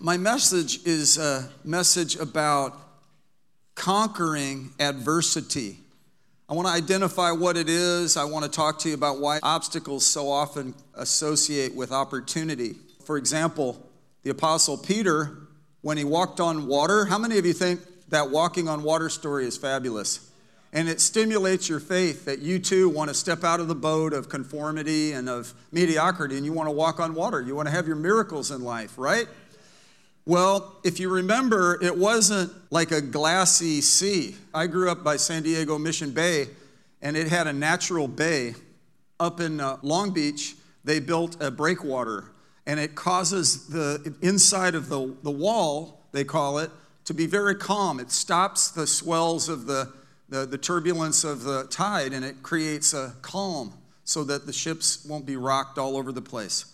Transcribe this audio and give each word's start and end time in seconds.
My 0.00 0.16
message 0.16 0.86
is 0.86 1.18
a 1.18 1.50
message 1.64 2.14
about 2.14 2.78
conquering 3.74 4.70
adversity. 4.78 5.78
I 6.48 6.54
want 6.54 6.68
to 6.68 6.72
identify 6.72 7.32
what 7.32 7.56
it 7.56 7.68
is. 7.68 8.16
I 8.16 8.22
want 8.22 8.44
to 8.44 8.50
talk 8.50 8.78
to 8.80 8.90
you 8.90 8.94
about 8.94 9.18
why 9.18 9.40
obstacles 9.42 10.06
so 10.06 10.30
often 10.30 10.76
associate 10.94 11.74
with 11.74 11.90
opportunity. 11.90 12.76
For 13.06 13.16
example, 13.16 13.84
the 14.22 14.30
Apostle 14.30 14.78
Peter, 14.78 15.36
when 15.80 15.98
he 15.98 16.04
walked 16.04 16.38
on 16.38 16.68
water, 16.68 17.06
how 17.06 17.18
many 17.18 17.36
of 17.36 17.44
you 17.44 17.52
think 17.52 17.80
that 18.10 18.30
walking 18.30 18.68
on 18.68 18.84
water 18.84 19.08
story 19.08 19.46
is 19.46 19.56
fabulous? 19.56 20.30
And 20.72 20.88
it 20.88 21.00
stimulates 21.00 21.68
your 21.68 21.80
faith 21.80 22.24
that 22.26 22.38
you 22.38 22.60
too 22.60 22.88
want 22.88 23.08
to 23.08 23.14
step 23.14 23.42
out 23.42 23.58
of 23.58 23.66
the 23.66 23.74
boat 23.74 24.12
of 24.12 24.28
conformity 24.28 25.10
and 25.10 25.28
of 25.28 25.52
mediocrity 25.72 26.36
and 26.36 26.46
you 26.46 26.52
want 26.52 26.68
to 26.68 26.72
walk 26.72 27.00
on 27.00 27.14
water. 27.14 27.42
You 27.42 27.56
want 27.56 27.66
to 27.66 27.72
have 27.72 27.88
your 27.88 27.96
miracles 27.96 28.52
in 28.52 28.62
life, 28.62 28.96
right? 28.96 29.26
Well, 30.28 30.76
if 30.84 31.00
you 31.00 31.08
remember, 31.08 31.82
it 31.82 31.96
wasn't 31.96 32.52
like 32.70 32.90
a 32.90 33.00
glassy 33.00 33.80
sea. 33.80 34.36
I 34.52 34.66
grew 34.66 34.90
up 34.90 35.02
by 35.02 35.16
San 35.16 35.42
Diego 35.42 35.78
Mission 35.78 36.10
Bay, 36.10 36.48
and 37.00 37.16
it 37.16 37.28
had 37.28 37.46
a 37.46 37.52
natural 37.54 38.06
bay. 38.06 38.54
Up 39.18 39.40
in 39.40 39.58
uh, 39.58 39.78
Long 39.80 40.12
Beach, 40.12 40.54
they 40.84 41.00
built 41.00 41.42
a 41.42 41.50
breakwater, 41.50 42.30
and 42.66 42.78
it 42.78 42.94
causes 42.94 43.68
the 43.68 44.14
inside 44.20 44.74
of 44.74 44.90
the, 44.90 45.16
the 45.22 45.30
wall, 45.30 46.06
they 46.12 46.24
call 46.24 46.58
it, 46.58 46.70
to 47.06 47.14
be 47.14 47.24
very 47.24 47.54
calm. 47.54 47.98
It 47.98 48.10
stops 48.10 48.70
the 48.70 48.86
swells 48.86 49.48
of 49.48 49.64
the, 49.64 49.90
the, 50.28 50.44
the 50.44 50.58
turbulence 50.58 51.24
of 51.24 51.42
the 51.42 51.64
tide, 51.70 52.12
and 52.12 52.22
it 52.22 52.42
creates 52.42 52.92
a 52.92 53.14
calm 53.22 53.72
so 54.04 54.24
that 54.24 54.44
the 54.44 54.52
ships 54.52 55.06
won't 55.06 55.24
be 55.24 55.38
rocked 55.38 55.78
all 55.78 55.96
over 55.96 56.12
the 56.12 56.20
place. 56.20 56.66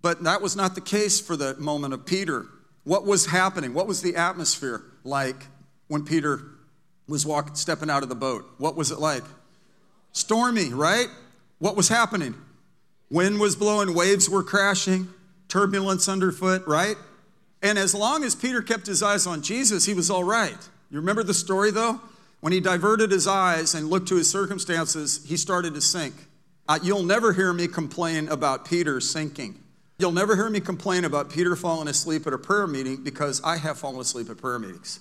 But 0.00 0.24
that 0.24 0.40
was 0.40 0.56
not 0.56 0.74
the 0.74 0.80
case 0.80 1.20
for 1.20 1.36
the 1.36 1.56
moment 1.56 1.92
of 1.92 2.06
Peter. 2.06 2.46
What 2.86 3.04
was 3.04 3.26
happening? 3.26 3.74
What 3.74 3.88
was 3.88 4.00
the 4.00 4.14
atmosphere 4.14 4.80
like 5.02 5.48
when 5.88 6.04
Peter 6.04 6.40
was 7.08 7.26
walking, 7.26 7.56
stepping 7.56 7.90
out 7.90 8.04
of 8.04 8.08
the 8.08 8.14
boat? 8.14 8.48
What 8.58 8.76
was 8.76 8.92
it 8.92 9.00
like? 9.00 9.24
Stormy, 10.12 10.72
right? 10.72 11.08
What 11.58 11.74
was 11.74 11.88
happening? 11.88 12.36
Wind 13.10 13.40
was 13.40 13.56
blowing, 13.56 13.92
waves 13.92 14.30
were 14.30 14.44
crashing, 14.44 15.08
turbulence 15.48 16.08
underfoot, 16.08 16.64
right? 16.68 16.94
And 17.60 17.76
as 17.76 17.92
long 17.92 18.22
as 18.22 18.36
Peter 18.36 18.62
kept 18.62 18.86
his 18.86 19.02
eyes 19.02 19.26
on 19.26 19.42
Jesus, 19.42 19.84
he 19.84 19.92
was 19.92 20.08
all 20.08 20.22
right. 20.22 20.56
You 20.88 21.00
remember 21.00 21.24
the 21.24 21.34
story 21.34 21.72
though? 21.72 22.00
When 22.38 22.52
he 22.52 22.60
diverted 22.60 23.10
his 23.10 23.26
eyes 23.26 23.74
and 23.74 23.90
looked 23.90 24.06
to 24.10 24.14
his 24.14 24.30
circumstances, 24.30 25.26
he 25.26 25.36
started 25.36 25.74
to 25.74 25.80
sink. 25.80 26.14
Uh, 26.68 26.78
you'll 26.80 27.02
never 27.02 27.32
hear 27.32 27.52
me 27.52 27.66
complain 27.66 28.28
about 28.28 28.64
Peter 28.64 29.00
sinking. 29.00 29.60
You'll 29.98 30.12
never 30.12 30.36
hear 30.36 30.50
me 30.50 30.60
complain 30.60 31.06
about 31.06 31.30
Peter 31.30 31.56
falling 31.56 31.88
asleep 31.88 32.26
at 32.26 32.34
a 32.34 32.38
prayer 32.38 32.66
meeting 32.66 33.02
because 33.02 33.42
I 33.42 33.56
have 33.56 33.78
fallen 33.78 33.98
asleep 33.98 34.28
at 34.28 34.36
prayer 34.36 34.58
meetings. 34.58 35.00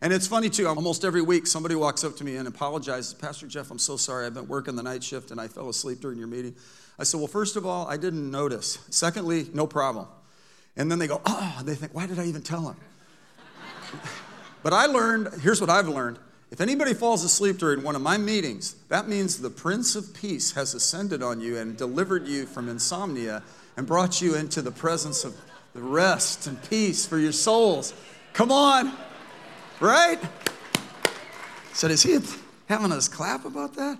And 0.00 0.12
it's 0.12 0.28
funny 0.28 0.50
too, 0.50 0.68
almost 0.68 1.04
every 1.04 1.22
week 1.22 1.48
somebody 1.48 1.74
walks 1.74 2.04
up 2.04 2.16
to 2.18 2.24
me 2.24 2.36
and 2.36 2.46
apologizes, 2.46 3.12
Pastor 3.12 3.48
Jeff, 3.48 3.72
I'm 3.72 3.78
so 3.80 3.96
sorry. 3.96 4.24
I've 4.24 4.34
been 4.34 4.46
working 4.46 4.76
the 4.76 4.84
night 4.84 5.02
shift 5.02 5.32
and 5.32 5.40
I 5.40 5.48
fell 5.48 5.68
asleep 5.68 6.00
during 6.00 6.16
your 6.18 6.28
meeting. 6.28 6.54
I 6.96 7.02
said, 7.02 7.18
Well, 7.18 7.26
first 7.26 7.56
of 7.56 7.66
all, 7.66 7.88
I 7.88 7.96
didn't 7.96 8.30
notice. 8.30 8.78
Secondly, 8.88 9.48
no 9.52 9.66
problem. 9.66 10.06
And 10.76 10.92
then 10.92 11.00
they 11.00 11.08
go, 11.08 11.20
Oh, 11.26 11.60
they 11.64 11.74
think, 11.74 11.92
Why 11.92 12.06
did 12.06 12.20
I 12.20 12.26
even 12.26 12.42
tell 12.42 12.68
him? 12.68 12.76
but 14.62 14.72
I 14.72 14.86
learned, 14.86 15.40
here's 15.40 15.60
what 15.60 15.70
I've 15.70 15.88
learned. 15.88 16.20
If 16.52 16.60
anybody 16.60 16.94
falls 16.94 17.24
asleep 17.24 17.58
during 17.58 17.82
one 17.82 17.96
of 17.96 18.02
my 18.02 18.16
meetings, 18.16 18.76
that 18.90 19.08
means 19.08 19.40
the 19.40 19.50
Prince 19.50 19.96
of 19.96 20.14
Peace 20.14 20.52
has 20.52 20.74
ascended 20.74 21.20
on 21.20 21.40
you 21.40 21.58
and 21.58 21.76
delivered 21.76 22.28
you 22.28 22.46
from 22.46 22.68
insomnia 22.68 23.42
and 23.76 23.86
brought 23.86 24.20
you 24.20 24.34
into 24.34 24.62
the 24.62 24.70
presence 24.70 25.24
of 25.24 25.36
the 25.74 25.82
rest 25.82 26.46
and 26.46 26.62
peace 26.70 27.06
for 27.06 27.18
your 27.18 27.32
souls. 27.32 27.92
Come 28.32 28.50
on, 28.50 28.92
right? 29.80 30.18
Said, 31.72 31.90
is 31.90 32.02
he 32.02 32.18
having 32.66 32.92
us 32.92 33.08
clap 33.08 33.44
about 33.44 33.74
that? 33.74 33.98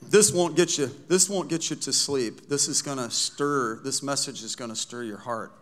This 0.00 0.32
won't 0.32 0.56
get 0.56 0.78
you, 0.78 0.90
this 1.08 1.28
won't 1.28 1.48
get 1.48 1.70
you 1.70 1.76
to 1.76 1.92
sleep. 1.92 2.48
This 2.48 2.68
is 2.68 2.82
gonna 2.82 3.10
stir, 3.10 3.80
this 3.82 4.02
message 4.02 4.42
is 4.42 4.56
gonna 4.56 4.76
stir 4.76 5.02
your 5.02 5.18
heart. 5.18 5.52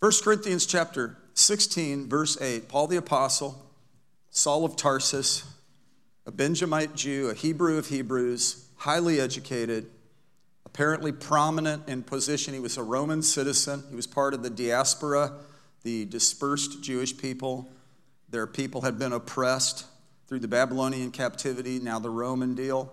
1 0.00 0.12
Corinthians 0.22 0.66
chapter 0.66 1.16
16, 1.34 2.08
verse 2.08 2.40
8, 2.40 2.68
Paul 2.68 2.88
the 2.88 2.96
Apostle, 2.96 3.64
Saul 4.30 4.64
of 4.64 4.76
Tarsus, 4.76 5.44
a 6.26 6.32
Benjamite 6.32 6.94
Jew, 6.94 7.30
a 7.30 7.34
Hebrew 7.34 7.78
of 7.78 7.88
Hebrews, 7.88 8.66
highly 8.76 9.20
educated, 9.20 9.86
apparently 10.72 11.12
prominent 11.12 11.86
in 11.86 12.02
position. 12.02 12.54
He 12.54 12.60
was 12.60 12.78
a 12.78 12.82
Roman 12.82 13.22
citizen, 13.22 13.84
he 13.90 13.96
was 13.96 14.06
part 14.06 14.32
of 14.32 14.42
the 14.42 14.50
diaspora, 14.50 15.32
the 15.82 16.06
dispersed 16.06 16.82
Jewish 16.82 17.16
people. 17.16 17.70
Their 18.30 18.46
people 18.46 18.80
had 18.80 18.98
been 18.98 19.12
oppressed 19.12 19.84
through 20.26 20.38
the 20.38 20.48
Babylonian 20.48 21.10
captivity, 21.10 21.78
now 21.78 21.98
the 21.98 22.08
Roman 22.08 22.54
deal. 22.54 22.90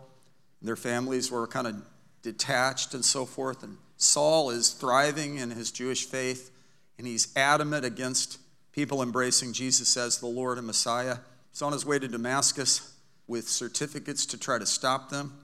Their 0.62 0.76
families 0.76 1.32
were 1.32 1.48
kind 1.48 1.68
of 1.68 1.82
detached 2.22 2.94
and 2.94 3.06
so 3.06 3.26
forth. 3.26 3.64
And 3.64 3.78
Saul 3.96 4.50
is 4.50 4.72
thriving 4.72 5.38
in 5.38 5.52
his 5.52 5.72
Jewish 5.72 6.06
faith, 6.06 6.52
and 6.98 7.08
he's 7.08 7.34
adamant 7.38 7.86
against 7.86 8.40
people 8.74 9.02
embracing 9.02 9.54
Jesus 9.54 9.96
as 9.96 10.20
the 10.20 10.28
Lord 10.28 10.58
and 10.58 10.68
Messiah. 10.68 11.20
He's 11.52 11.62
on 11.62 11.72
his 11.72 11.86
way 11.86 11.98
to 12.00 12.10
Damascus 12.10 12.94
with 13.28 13.48
certificates 13.48 14.26
to 14.26 14.38
try 14.38 14.60
to 14.60 14.66
stop 14.66 15.10
them. 15.10 15.40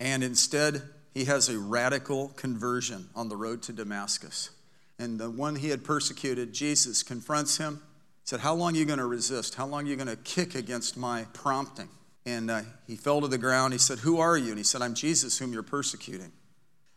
And 0.00 0.24
instead, 0.24 0.82
he 1.14 1.24
has 1.24 1.48
a 1.48 1.58
radical 1.58 2.28
conversion 2.28 3.08
on 3.14 3.28
the 3.28 3.36
road 3.36 3.62
to 3.62 3.72
Damascus. 3.72 4.50
And 4.98 5.18
the 5.18 5.30
one 5.30 5.56
he 5.56 5.68
had 5.68 5.84
persecuted, 5.84 6.52
Jesus, 6.52 7.02
confronts 7.02 7.58
him, 7.58 7.80
said, 8.24 8.40
How 8.40 8.54
long 8.54 8.74
are 8.74 8.78
you 8.78 8.84
going 8.84 8.98
to 8.98 9.06
resist? 9.06 9.54
How 9.54 9.66
long 9.66 9.86
are 9.86 9.90
you 9.90 9.96
going 9.96 10.08
to 10.08 10.16
kick 10.16 10.54
against 10.54 10.96
my 10.96 11.24
prompting? 11.32 11.88
And 12.26 12.50
uh, 12.50 12.62
he 12.86 12.96
fell 12.96 13.20
to 13.20 13.28
the 13.28 13.38
ground. 13.38 13.72
He 13.72 13.78
said, 13.78 14.00
Who 14.00 14.18
are 14.18 14.36
you? 14.36 14.48
And 14.48 14.58
he 14.58 14.64
said, 14.64 14.82
I'm 14.82 14.94
Jesus, 14.94 15.38
whom 15.38 15.52
you're 15.52 15.62
persecuting. 15.62 16.32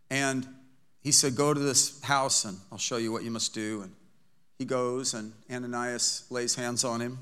And 0.10 0.48
he 1.02 1.12
said, 1.12 1.36
Go 1.36 1.54
to 1.54 1.60
this 1.60 2.02
house 2.02 2.44
and 2.44 2.58
I'll 2.72 2.78
show 2.78 2.98
you 2.98 3.12
what 3.12 3.24
you 3.24 3.32
must 3.32 3.54
do. 3.54 3.82
And 3.84 3.94
he 4.58 4.66
goes, 4.66 5.14
and 5.14 5.34
Ananias 5.50 6.26
lays 6.30 6.56
hands 6.56 6.84
on 6.84 7.02
him, 7.02 7.20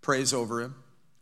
prays 0.00 0.32
over 0.32 0.60
him. 0.60 0.74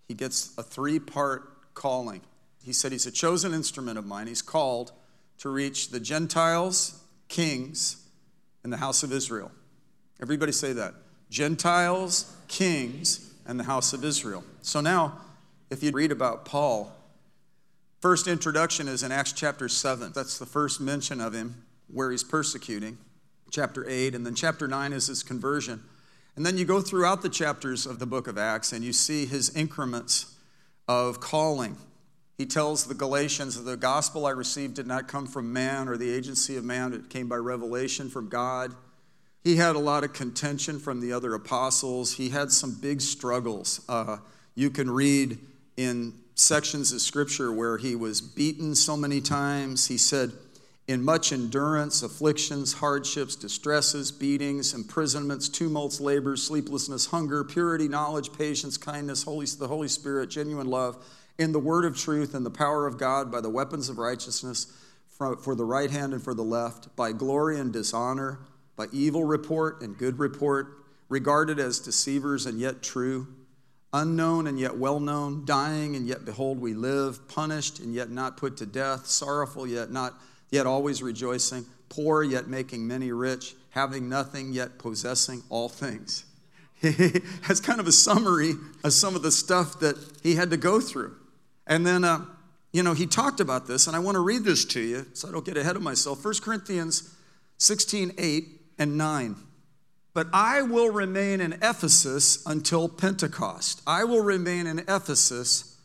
He 0.06 0.14
gets 0.14 0.56
a 0.56 0.62
three 0.62 0.98
part 0.98 1.74
calling. 1.74 2.22
He 2.62 2.72
said, 2.72 2.92
He's 2.92 3.06
a 3.06 3.10
chosen 3.10 3.52
instrument 3.52 3.98
of 3.98 4.06
mine. 4.06 4.28
He's 4.28 4.42
called 4.42 4.92
to 5.38 5.48
reach 5.48 5.90
the 5.90 6.00
Gentiles, 6.00 7.02
kings, 7.28 8.08
and 8.64 8.72
the 8.72 8.76
house 8.76 9.02
of 9.02 9.12
Israel. 9.12 9.50
Everybody 10.20 10.52
say 10.52 10.72
that. 10.72 10.94
Gentiles, 11.30 12.36
kings, 12.48 13.32
and 13.46 13.58
the 13.58 13.64
house 13.64 13.92
of 13.92 14.04
Israel. 14.04 14.44
So 14.62 14.80
now, 14.80 15.18
if 15.70 15.82
you 15.82 15.90
read 15.92 16.12
about 16.12 16.44
Paul, 16.44 16.92
first 18.00 18.26
introduction 18.26 18.88
is 18.88 19.02
in 19.02 19.12
Acts 19.12 19.32
chapter 19.32 19.68
7. 19.68 20.12
That's 20.14 20.38
the 20.38 20.46
first 20.46 20.80
mention 20.80 21.20
of 21.20 21.32
him 21.32 21.64
where 21.88 22.10
he's 22.10 22.24
persecuting. 22.24 22.98
Chapter 23.50 23.88
8, 23.88 24.14
and 24.14 24.26
then 24.26 24.34
chapter 24.34 24.68
9 24.68 24.92
is 24.92 25.06
his 25.06 25.22
conversion. 25.22 25.82
And 26.36 26.44
then 26.44 26.58
you 26.58 26.64
go 26.64 26.80
throughout 26.80 27.22
the 27.22 27.28
chapters 27.28 27.86
of 27.86 27.98
the 27.98 28.06
book 28.06 28.28
of 28.28 28.36
Acts 28.38 28.72
and 28.72 28.84
you 28.84 28.92
see 28.92 29.26
his 29.26 29.54
increments 29.56 30.34
of 30.86 31.20
calling 31.20 31.76
he 32.38 32.46
tells 32.46 32.84
the 32.84 32.94
Galatians, 32.94 33.56
that 33.56 33.68
The 33.68 33.76
gospel 33.76 34.24
I 34.24 34.30
received 34.30 34.74
did 34.74 34.86
not 34.86 35.08
come 35.08 35.26
from 35.26 35.52
man 35.52 35.88
or 35.88 35.96
the 35.96 36.08
agency 36.08 36.56
of 36.56 36.64
man, 36.64 36.92
it 36.92 37.10
came 37.10 37.28
by 37.28 37.36
revelation 37.36 38.08
from 38.08 38.28
God. 38.28 38.74
He 39.42 39.56
had 39.56 39.74
a 39.74 39.80
lot 39.80 40.04
of 40.04 40.12
contention 40.12 40.78
from 40.78 41.00
the 41.00 41.12
other 41.12 41.34
apostles. 41.34 42.14
He 42.14 42.28
had 42.28 42.52
some 42.52 42.74
big 42.80 43.00
struggles. 43.00 43.84
Uh, 43.88 44.18
you 44.54 44.70
can 44.70 44.88
read 44.88 45.38
in 45.76 46.14
sections 46.36 46.92
of 46.92 47.00
scripture 47.00 47.52
where 47.52 47.76
he 47.76 47.96
was 47.96 48.20
beaten 48.20 48.76
so 48.76 48.96
many 48.96 49.20
times. 49.20 49.88
He 49.88 49.98
said, 49.98 50.30
in 50.86 51.04
much 51.04 51.32
endurance, 51.32 52.02
afflictions, 52.04 52.74
hardships, 52.74 53.34
distresses, 53.34 54.12
beatings, 54.12 54.74
imprisonments, 54.74 55.48
tumults, 55.48 56.00
labors, 56.00 56.44
sleeplessness, 56.44 57.06
hunger, 57.06 57.42
purity, 57.42 57.88
knowledge, 57.88 58.32
patience, 58.32 58.76
kindness, 58.76 59.24
Holy, 59.24 59.46
the 59.46 59.68
Holy 59.68 59.88
Spirit, 59.88 60.30
genuine 60.30 60.68
love 60.68 61.04
in 61.38 61.52
the 61.52 61.58
word 61.58 61.84
of 61.84 61.96
truth 61.96 62.34
and 62.34 62.44
the 62.44 62.50
power 62.50 62.86
of 62.86 62.98
God 62.98 63.30
by 63.30 63.40
the 63.40 63.48
weapons 63.48 63.88
of 63.88 63.98
righteousness 63.98 64.66
for 65.08 65.54
the 65.54 65.64
right 65.64 65.90
hand 65.90 66.12
and 66.12 66.22
for 66.22 66.34
the 66.34 66.42
left, 66.42 66.94
by 66.94 67.10
glory 67.10 67.58
and 67.58 67.72
dishonor, 67.72 68.38
by 68.76 68.86
evil 68.92 69.24
report 69.24 69.82
and 69.82 69.98
good 69.98 70.18
report, 70.18 70.84
regarded 71.08 71.58
as 71.58 71.80
deceivers 71.80 72.46
and 72.46 72.60
yet 72.60 72.82
true, 72.82 73.26
unknown 73.92 74.46
and 74.46 74.60
yet 74.60 74.76
well 74.76 75.00
known, 75.00 75.44
dying 75.44 75.96
and 75.96 76.06
yet 76.06 76.24
behold 76.24 76.60
we 76.60 76.74
live, 76.74 77.26
punished 77.26 77.80
and 77.80 77.94
yet 77.94 78.10
not 78.10 78.36
put 78.36 78.56
to 78.56 78.66
death, 78.66 79.06
sorrowful 79.06 79.66
yet 79.66 79.90
not 79.90 80.14
yet 80.50 80.66
always 80.66 81.02
rejoicing, 81.02 81.64
poor 81.88 82.22
yet 82.22 82.46
making 82.46 82.86
many 82.86 83.10
rich, 83.10 83.54
having 83.70 84.08
nothing 84.08 84.52
yet 84.52 84.78
possessing 84.78 85.42
all 85.48 85.68
things. 85.68 86.24
That's 86.82 87.60
kind 87.60 87.80
of 87.80 87.88
a 87.88 87.92
summary 87.92 88.54
of 88.84 88.92
some 88.92 89.16
of 89.16 89.22
the 89.22 89.32
stuff 89.32 89.80
that 89.80 89.96
he 90.22 90.36
had 90.36 90.50
to 90.50 90.56
go 90.56 90.80
through. 90.80 91.16
And 91.68 91.86
then, 91.86 92.02
uh, 92.02 92.24
you 92.72 92.82
know, 92.82 92.94
he 92.94 93.06
talked 93.06 93.38
about 93.38 93.66
this, 93.66 93.86
and 93.86 93.94
I 93.94 94.00
want 94.00 94.16
to 94.16 94.20
read 94.20 94.42
this 94.42 94.64
to 94.66 94.80
you 94.80 95.06
so 95.12 95.28
I 95.28 95.32
don't 95.32 95.44
get 95.44 95.56
ahead 95.56 95.76
of 95.76 95.82
myself. 95.82 96.24
1 96.24 96.34
Corinthians 96.42 97.14
16, 97.58 98.12
8 98.18 98.44
and 98.78 98.98
9. 98.98 99.36
But 100.14 100.28
I 100.32 100.62
will 100.62 100.90
remain 100.90 101.40
in 101.40 101.52
Ephesus 101.54 102.44
until 102.46 102.88
Pentecost. 102.88 103.82
I 103.86 104.04
will 104.04 104.22
remain 104.22 104.66
in 104.66 104.80
Ephesus 104.80 105.76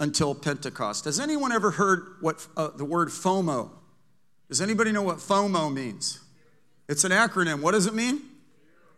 until 0.00 0.34
Pentecost. 0.34 1.04
Has 1.06 1.18
anyone 1.18 1.52
ever 1.52 1.70
heard 1.70 2.16
what 2.20 2.46
uh, 2.56 2.68
the 2.76 2.84
word 2.84 3.08
FOMO? 3.08 3.70
Does 4.48 4.60
anybody 4.60 4.92
know 4.92 5.02
what 5.02 5.18
FOMO 5.18 5.72
means? 5.72 6.20
It's 6.88 7.04
an 7.04 7.12
acronym. 7.12 7.60
What 7.60 7.72
does 7.72 7.86
it 7.86 7.94
mean? 7.94 8.22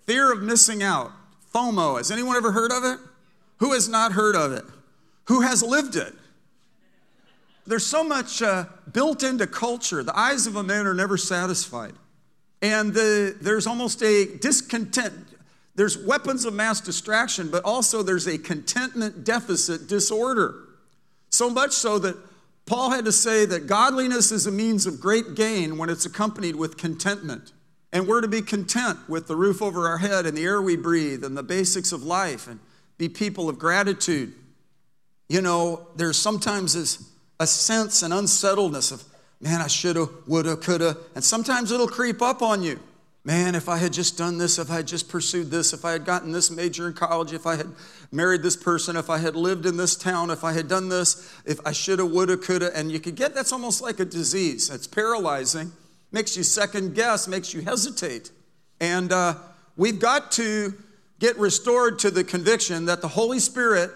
Fear 0.06 0.32
of 0.32 0.42
missing 0.42 0.82
out. 0.82 1.12
FOMO. 1.54 1.98
Has 1.98 2.10
anyone 2.10 2.36
ever 2.36 2.52
heard 2.52 2.72
of 2.72 2.84
it? 2.84 2.98
Who 3.58 3.72
has 3.72 3.88
not 3.88 4.12
heard 4.12 4.36
of 4.36 4.52
it? 4.52 4.64
Who 5.24 5.42
has 5.42 5.62
lived 5.62 5.96
it? 5.96 6.14
There's 7.70 7.86
so 7.86 8.02
much 8.02 8.42
uh, 8.42 8.64
built 8.90 9.22
into 9.22 9.46
culture. 9.46 10.02
The 10.02 10.18
eyes 10.18 10.48
of 10.48 10.56
a 10.56 10.62
man 10.64 10.88
are 10.88 10.92
never 10.92 11.16
satisfied. 11.16 11.92
And 12.60 12.92
the, 12.92 13.36
there's 13.40 13.64
almost 13.68 14.02
a 14.02 14.26
discontent. 14.26 15.14
There's 15.76 15.96
weapons 15.96 16.44
of 16.44 16.52
mass 16.52 16.80
distraction, 16.80 17.48
but 17.48 17.64
also 17.64 18.02
there's 18.02 18.26
a 18.26 18.38
contentment 18.38 19.22
deficit 19.22 19.86
disorder. 19.86 20.56
So 21.28 21.48
much 21.48 21.70
so 21.70 22.00
that 22.00 22.16
Paul 22.66 22.90
had 22.90 23.04
to 23.04 23.12
say 23.12 23.46
that 23.46 23.68
godliness 23.68 24.32
is 24.32 24.48
a 24.48 24.50
means 24.50 24.84
of 24.84 25.00
great 25.00 25.36
gain 25.36 25.78
when 25.78 25.90
it's 25.90 26.04
accompanied 26.04 26.56
with 26.56 26.76
contentment. 26.76 27.52
And 27.92 28.08
we're 28.08 28.20
to 28.20 28.26
be 28.26 28.42
content 28.42 28.98
with 29.08 29.28
the 29.28 29.36
roof 29.36 29.62
over 29.62 29.86
our 29.86 29.98
head 29.98 30.26
and 30.26 30.36
the 30.36 30.42
air 30.42 30.60
we 30.60 30.76
breathe 30.76 31.22
and 31.22 31.36
the 31.36 31.44
basics 31.44 31.92
of 31.92 32.02
life 32.02 32.48
and 32.48 32.58
be 32.98 33.08
people 33.08 33.48
of 33.48 33.60
gratitude. 33.60 34.34
You 35.28 35.40
know, 35.40 35.86
there's 35.94 36.18
sometimes 36.18 36.74
this, 36.74 37.09
a 37.40 37.46
sense 37.46 38.02
and 38.02 38.12
unsettledness 38.12 38.92
of, 38.92 39.02
man, 39.40 39.62
I 39.62 39.66
shoulda, 39.66 40.06
woulda, 40.26 40.56
coulda, 40.56 40.98
and 41.14 41.24
sometimes 41.24 41.72
it'll 41.72 41.88
creep 41.88 42.20
up 42.20 42.42
on 42.42 42.62
you. 42.62 42.78
Man, 43.24 43.54
if 43.54 43.68
I 43.68 43.78
had 43.78 43.92
just 43.94 44.16
done 44.16 44.36
this, 44.38 44.58
if 44.58 44.70
I 44.70 44.76
had 44.76 44.86
just 44.86 45.08
pursued 45.08 45.50
this, 45.50 45.72
if 45.72 45.84
I 45.84 45.92
had 45.92 46.04
gotten 46.04 46.32
this 46.32 46.50
major 46.50 46.86
in 46.86 46.92
college, 46.92 47.32
if 47.32 47.46
I 47.46 47.56
had 47.56 47.68
married 48.12 48.42
this 48.42 48.56
person, 48.56 48.94
if 48.94 49.08
I 49.08 49.18
had 49.18 49.36
lived 49.36 49.64
in 49.64 49.78
this 49.78 49.96
town, 49.96 50.30
if 50.30 50.44
I 50.44 50.52
had 50.52 50.68
done 50.68 50.90
this, 50.90 51.34
if 51.46 51.58
I 51.66 51.72
shoulda, 51.72 52.04
woulda, 52.04 52.36
coulda, 52.36 52.76
and 52.76 52.92
you 52.92 53.00
could 53.00 53.16
get 53.16 53.34
that's 53.34 53.52
almost 53.52 53.82
like 53.82 54.00
a 54.00 54.04
disease. 54.04 54.68
It's 54.68 54.86
paralyzing, 54.86 55.72
makes 56.12 56.36
you 56.36 56.42
second 56.42 56.94
guess, 56.94 57.26
makes 57.26 57.54
you 57.54 57.62
hesitate. 57.62 58.30
And 58.80 59.12
uh, 59.12 59.34
we've 59.76 59.98
got 59.98 60.30
to 60.32 60.74
get 61.18 61.38
restored 61.38 61.98
to 62.00 62.10
the 62.10 62.24
conviction 62.24 62.84
that 62.86 63.00
the 63.00 63.08
Holy 63.08 63.38
Spirit 63.38 63.90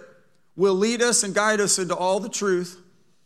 will 0.56 0.75
lead 0.75 1.02
us 1.02 1.23
and 1.23 1.35
guide 1.35 1.61
us 1.61 1.79
into 1.79 1.94
all 1.94 2.20
the 2.20 2.29
truth. 2.29 2.81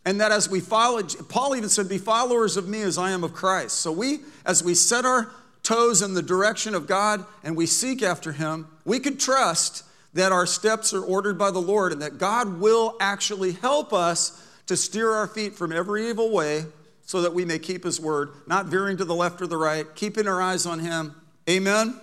And 0.05 0.21
that 0.21 0.31
as 0.31 0.49
we 0.49 0.59
follow, 0.59 1.03
Paul 1.03 1.55
even 1.55 1.69
said, 1.69 1.89
Be 1.89 1.97
followers 1.97 2.57
of 2.57 2.67
me 2.67 2.81
as 2.81 2.97
I 2.97 3.11
am 3.11 3.23
of 3.23 3.33
Christ. 3.33 3.79
So 3.79 3.91
we, 3.91 4.19
as 4.45 4.63
we 4.63 4.73
set 4.73 5.05
our 5.05 5.31
toes 5.61 6.01
in 6.01 6.13
the 6.13 6.21
direction 6.21 6.73
of 6.73 6.87
God 6.87 7.25
and 7.43 7.55
we 7.55 7.65
seek 7.65 8.01
after 8.01 8.31
Him, 8.31 8.67
we 8.85 8.99
could 8.99 9.19
trust 9.19 9.83
that 10.13 10.31
our 10.31 10.45
steps 10.45 10.93
are 10.93 11.03
ordered 11.03 11.37
by 11.37 11.51
the 11.51 11.61
Lord 11.61 11.91
and 11.91 12.01
that 12.01 12.17
God 12.17 12.59
will 12.59 12.95
actually 12.99 13.51
help 13.51 13.93
us 13.93 14.45
to 14.67 14.77
steer 14.77 15.11
our 15.11 15.27
feet 15.27 15.55
from 15.55 15.71
every 15.71 16.09
evil 16.09 16.31
way 16.31 16.65
so 17.03 17.21
that 17.21 17.33
we 17.33 17.43
may 17.43 17.59
keep 17.59 17.83
His 17.83 17.99
word, 17.99 18.29
not 18.47 18.67
veering 18.67 18.97
to 18.97 19.05
the 19.05 19.15
left 19.15 19.41
or 19.41 19.47
the 19.47 19.57
right, 19.57 19.85
keeping 19.95 20.27
our 20.27 20.41
eyes 20.41 20.65
on 20.65 20.79
Him. 20.79 21.13
Amen? 21.49 21.87
Amen. 21.87 22.01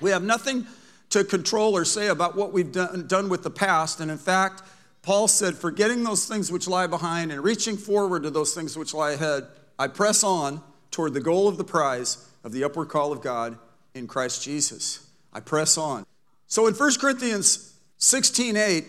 We 0.00 0.10
have 0.10 0.22
nothing 0.22 0.66
to 1.10 1.24
control 1.24 1.76
or 1.76 1.84
say 1.84 2.08
about 2.08 2.36
what 2.36 2.52
we've 2.52 2.72
done, 2.72 3.06
done 3.06 3.28
with 3.28 3.42
the 3.42 3.50
past. 3.50 4.00
And 4.00 4.10
in 4.10 4.18
fact, 4.18 4.62
Paul 5.02 5.26
said, 5.26 5.56
forgetting 5.56 6.04
those 6.04 6.26
things 6.26 6.50
which 6.52 6.68
lie 6.68 6.86
behind 6.86 7.32
and 7.32 7.42
reaching 7.42 7.76
forward 7.76 8.22
to 8.22 8.30
those 8.30 8.54
things 8.54 8.76
which 8.78 8.94
lie 8.94 9.12
ahead, 9.12 9.48
I 9.78 9.88
press 9.88 10.22
on 10.22 10.62
toward 10.92 11.12
the 11.12 11.20
goal 11.20 11.48
of 11.48 11.56
the 11.56 11.64
prize 11.64 12.28
of 12.44 12.52
the 12.52 12.62
upward 12.62 12.88
call 12.88 13.12
of 13.12 13.20
God 13.20 13.58
in 13.94 14.06
Christ 14.06 14.42
Jesus. 14.42 15.08
I 15.32 15.40
press 15.40 15.76
on. 15.76 16.06
So 16.46 16.66
in 16.66 16.74
1 16.74 16.92
Corinthians 17.00 17.74
16 17.98 18.56
8, 18.56 18.84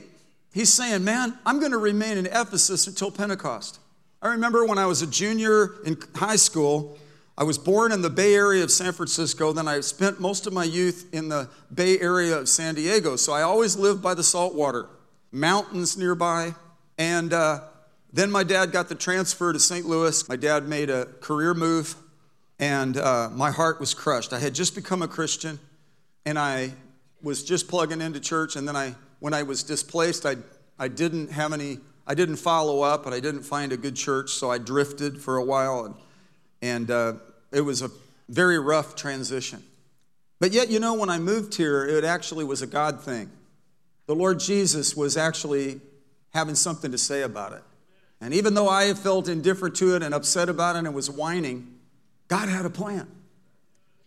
he's 0.53 0.71
saying, 0.71 1.03
Man, 1.03 1.37
I'm 1.45 1.59
going 1.59 1.71
to 1.71 1.77
remain 1.77 2.17
in 2.17 2.25
Ephesus 2.27 2.87
until 2.87 3.09
Pentecost. 3.09 3.79
I 4.21 4.29
remember 4.29 4.65
when 4.65 4.77
I 4.77 4.85
was 4.85 5.01
a 5.01 5.07
junior 5.07 5.75
in 5.85 5.97
high 6.15 6.35
school, 6.35 6.97
I 7.37 7.43
was 7.43 7.57
born 7.57 7.91
in 7.91 8.01
the 8.01 8.09
Bay 8.09 8.35
Area 8.35 8.63
of 8.63 8.69
San 8.69 8.93
Francisco. 8.93 9.51
Then 9.51 9.67
I 9.67 9.79
spent 9.79 10.19
most 10.21 10.45
of 10.45 10.53
my 10.53 10.63
youth 10.63 11.09
in 11.11 11.29
the 11.29 11.49
Bay 11.73 11.99
Area 11.99 12.37
of 12.37 12.47
San 12.47 12.75
Diego. 12.75 13.15
So 13.15 13.33
I 13.33 13.41
always 13.41 13.75
lived 13.75 14.03
by 14.03 14.13
the 14.13 14.23
salt 14.23 14.53
water, 14.53 14.87
mountains 15.33 15.97
nearby. 15.97 16.55
And 16.97 17.33
uh, 17.33 17.61
then 18.13 18.31
my 18.31 18.43
dad 18.43 18.71
got 18.71 18.87
the 18.87 18.95
transfer 18.95 19.51
to 19.51 19.59
St. 19.59 19.85
Louis. 19.85 20.29
My 20.29 20.37
dad 20.37 20.69
made 20.69 20.89
a 20.89 21.05
career 21.19 21.53
move 21.53 21.97
and 22.59 22.97
uh, 22.97 23.29
my 23.33 23.51
heart 23.51 23.79
was 23.79 23.93
crushed. 23.93 24.31
I 24.31 24.39
had 24.39 24.53
just 24.53 24.75
become 24.75 25.01
a 25.01 25.07
Christian, 25.07 25.59
and 26.25 26.37
I 26.39 26.71
was 27.21 27.43
just 27.43 27.67
plugging 27.67 28.01
into 28.01 28.19
church. 28.19 28.55
And 28.55 28.67
then 28.67 28.75
I, 28.75 28.95
when 29.19 29.33
I 29.33 29.43
was 29.43 29.63
displaced, 29.63 30.25
I, 30.25 30.37
I 30.77 30.87
didn't 30.87 31.31
have 31.31 31.51
any, 31.51 31.79
I 32.05 32.15
didn't 32.15 32.37
follow 32.37 32.81
up, 32.81 33.05
and 33.05 33.13
I 33.13 33.19
didn't 33.19 33.43
find 33.43 33.71
a 33.73 33.77
good 33.77 33.95
church, 33.95 34.31
so 34.31 34.49
I 34.49 34.59
drifted 34.59 35.21
for 35.21 35.37
a 35.37 35.43
while, 35.43 35.85
and, 35.85 35.95
and 36.61 36.91
uh, 36.91 37.13
it 37.51 37.61
was 37.61 37.81
a 37.81 37.89
very 38.29 38.59
rough 38.59 38.95
transition. 38.95 39.61
But 40.39 40.51
yet, 40.51 40.69
you 40.69 40.79
know, 40.79 40.93
when 40.93 41.09
I 41.09 41.19
moved 41.19 41.55
here, 41.55 41.85
it 41.85 42.03
actually 42.03 42.45
was 42.45 42.61
a 42.61 42.67
God 42.67 43.01
thing. 43.01 43.29
The 44.05 44.15
Lord 44.15 44.39
Jesus 44.39 44.95
was 44.95 45.17
actually 45.17 45.79
having 46.33 46.55
something 46.55 46.91
to 46.91 46.97
say 46.97 47.21
about 47.21 47.53
it. 47.53 47.63
And 48.19 48.33
even 48.33 48.53
though 48.53 48.69
I 48.69 48.93
felt 48.93 49.27
indifferent 49.27 49.75
to 49.75 49.95
it 49.95 50.03
and 50.03 50.13
upset 50.13 50.49
about 50.49 50.75
it 50.75 50.85
and 50.85 50.93
was 50.93 51.09
whining, 51.09 51.79
God 52.27 52.49
had 52.49 52.65
a 52.65 52.69
plan. 52.69 53.07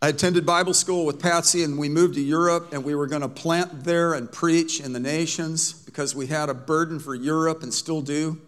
I 0.02 0.08
attended 0.08 0.44
Bible 0.44 0.74
school 0.74 1.06
with 1.06 1.20
Patsy, 1.20 1.62
and 1.62 1.78
we 1.78 1.88
moved 1.88 2.14
to 2.14 2.20
Europe, 2.20 2.72
and 2.72 2.84
we 2.84 2.94
were 2.94 3.06
going 3.06 3.22
to 3.22 3.28
plant 3.28 3.84
there 3.84 4.12
and 4.12 4.30
preach 4.30 4.80
in 4.80 4.92
the 4.92 5.00
nations 5.00 5.72
because 5.72 6.14
we 6.14 6.26
had 6.26 6.48
a 6.48 6.54
burden 6.54 6.98
for 6.98 7.14
Europe 7.14 7.62
and 7.62 7.72
still 7.72 8.02
do. 8.02 8.40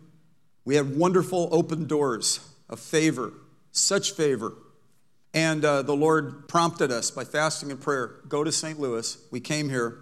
We 0.65 0.77
had 0.77 0.97
wonderful 0.97 1.49
open 1.51 1.87
doors 1.87 2.41
of 2.69 2.81
favor, 2.81 3.33
such 3.73 4.13
favor. 4.13 4.53
And 5.33 5.65
uh, 5.65 5.83
the 5.83 5.97
Lord 5.97 6.49
prompted 6.49 6.91
us 6.91 7.11
by 7.11 7.25
fasting 7.25 7.71
and 7.71 7.81
prayer 7.81 8.17
go 8.29 8.45
to 8.45 8.53
St. 8.53 8.79
Louis. 8.79 9.17
We 9.31 9.41
came 9.41 9.69
here. 9.69 9.99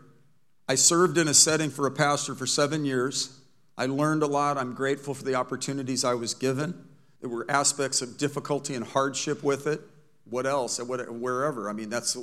I 0.69 0.75
served 0.75 1.17
in 1.17 1.29
a 1.29 1.35
setting 1.35 1.71
for 1.71 1.87
a 1.87 1.91
pastor 1.91 2.35
for 2.35 2.47
seven 2.47 2.85
years. 2.85 3.39
I 3.79 3.87
learned 3.87 4.23
a 4.23 4.27
lot. 4.27 4.59
I'm 4.59 4.75
grateful 4.75 5.15
for 5.15 5.23
the 5.23 5.35
opportunities 5.35 6.05
I 6.05 6.15
was 6.15 6.35
given. 6.35 6.87
There 7.21 7.31
were 7.31 7.47
aspects 7.49 8.03
of 8.03 8.19
difficulty 8.19 8.75
and 8.75 8.85
hardship 8.85 9.43
with 9.43 9.67
it. 9.67 9.81
What 10.29 10.47
else? 10.47 10.81
Wherever. 10.81 11.71
I 11.71 11.73
mean, 11.73 11.89
that's 11.89 12.17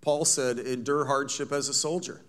Paul 0.00 0.24
said, 0.24 0.58
endure 0.58 1.06
hardship 1.06 1.50
as 1.50 1.68
a 1.68 1.74
soldier. 1.74 2.20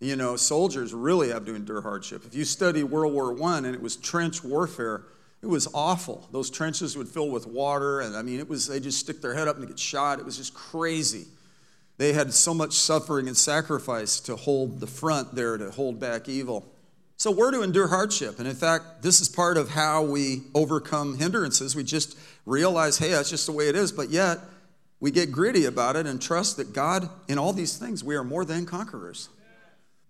You 0.00 0.16
know, 0.16 0.36
soldiers 0.36 0.92
really 0.92 1.28
have 1.30 1.44
to 1.46 1.54
endure 1.54 1.80
hardship. 1.80 2.24
If 2.26 2.34
you 2.34 2.44
study 2.44 2.82
World 2.82 3.12
War 3.12 3.42
I 3.42 3.58
and 3.58 3.66
it 3.66 3.80
was 3.80 3.96
trench 3.96 4.42
warfare, 4.42 5.04
it 5.42 5.46
was 5.46 5.68
awful. 5.72 6.28
Those 6.32 6.50
trenches 6.50 6.96
would 6.96 7.08
fill 7.08 7.30
with 7.30 7.46
water, 7.46 8.00
and 8.00 8.16
I 8.16 8.22
mean, 8.22 8.38
it 8.38 8.48
was 8.48 8.66
they 8.66 8.80
just 8.80 8.98
stick 8.98 9.22
their 9.22 9.34
head 9.34 9.48
up 9.48 9.56
and 9.56 9.66
get 9.66 9.78
shot. 9.78 10.18
It 10.18 10.24
was 10.24 10.36
just 10.36 10.52
crazy. 10.52 11.26
They 12.00 12.14
had 12.14 12.32
so 12.32 12.54
much 12.54 12.72
suffering 12.72 13.28
and 13.28 13.36
sacrifice 13.36 14.20
to 14.20 14.34
hold 14.34 14.80
the 14.80 14.86
front 14.86 15.34
there 15.34 15.58
to 15.58 15.70
hold 15.70 16.00
back 16.00 16.30
evil. 16.30 16.64
So 17.18 17.30
we're 17.30 17.50
to 17.50 17.60
endure 17.60 17.88
hardship. 17.88 18.38
And 18.38 18.48
in 18.48 18.56
fact, 18.56 19.02
this 19.02 19.20
is 19.20 19.28
part 19.28 19.58
of 19.58 19.68
how 19.68 20.04
we 20.04 20.40
overcome 20.54 21.18
hindrances. 21.18 21.76
We 21.76 21.84
just 21.84 22.18
realize, 22.46 22.96
hey, 22.96 23.10
that's 23.10 23.28
just 23.28 23.44
the 23.44 23.52
way 23.52 23.68
it 23.68 23.76
is. 23.76 23.92
But 23.92 24.08
yet, 24.08 24.38
we 24.98 25.10
get 25.10 25.30
gritty 25.30 25.66
about 25.66 25.94
it 25.94 26.06
and 26.06 26.22
trust 26.22 26.56
that 26.56 26.72
God, 26.72 27.06
in 27.28 27.36
all 27.36 27.52
these 27.52 27.76
things, 27.76 28.02
we 28.02 28.16
are 28.16 28.24
more 28.24 28.46
than 28.46 28.64
conquerors. 28.64 29.28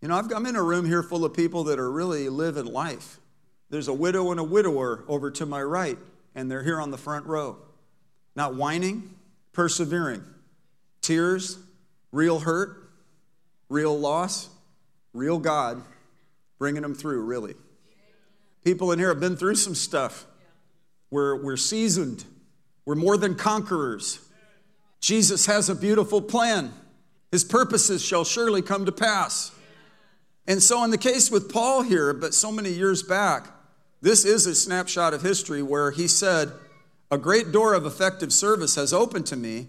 You 0.01 0.07
know, 0.07 0.17
I've, 0.17 0.31
I'm 0.31 0.47
in 0.47 0.55
a 0.55 0.63
room 0.63 0.87
here 0.87 1.03
full 1.03 1.25
of 1.25 1.35
people 1.35 1.65
that 1.65 1.81
are 1.81 1.91
really 1.91 2.29
living 2.29 2.67
life. 2.67 3.19
There's 3.69 3.89
a 3.89 3.93
widow 3.93 4.31
and 4.31 4.39
a 4.39 4.45
widower 4.45 5.03
over 5.09 5.33
to 5.33 5.45
my 5.45 5.61
right, 5.61 5.99
and 6.37 6.49
they're 6.49 6.63
here 6.63 6.81
on 6.81 6.93
the 6.93 6.99
front 6.99 7.27
row. 7.27 7.57
Not 8.37 8.55
whining, 8.55 9.13
persevering. 9.53 10.23
Tears, 11.03 11.59
real 12.13 12.41
hurt, 12.41 12.91
real 13.69 13.99
loss, 13.99 14.49
real 15.13 15.39
God 15.39 15.83
bringing 16.61 16.83
them 16.83 16.95
through, 16.95 17.23
really. 17.23 17.55
People 18.63 18.93
in 18.93 18.99
here 18.99 19.09
have 19.09 19.19
been 19.19 19.37
through 19.37 19.57
some 19.57 19.75
stuff. 19.75 20.27
We're, 21.11 21.43
we're 21.43 21.57
seasoned, 21.57 22.25
we're 22.85 22.95
more 22.95 23.17
than 23.17 23.35
conquerors. 23.35 24.21
Jesus 25.01 25.47
has 25.47 25.71
a 25.71 25.75
beautiful 25.75 26.21
plan. 26.21 26.73
His 27.33 27.43
purposes 27.43 28.05
shall 28.05 28.25
surely 28.25 28.61
come 28.61 28.85
to 28.85 28.93
pass. 28.93 29.51
And 30.47 30.63
so, 30.63 30.85
in 30.85 30.91
the 30.91 30.99
case 30.99 31.31
with 31.31 31.51
Paul 31.51 31.83
here, 31.83 32.13
but 32.13 32.35
so 32.35 32.53
many 32.53 32.71
years 32.71 33.03
back, 33.03 33.47
this 34.03 34.25
is 34.25 34.47
a 34.47 34.55
snapshot 34.55 35.15
of 35.15 35.23
history 35.23 35.63
where 35.63 35.91
he 35.91 36.07
said, 36.07 36.53
A 37.11 37.17
great 37.17 37.53
door 37.53 37.73
of 37.73 37.87
effective 37.87 38.33
service 38.33 38.75
has 38.75 38.93
opened 38.93 39.27
to 39.27 39.37
me, 39.37 39.69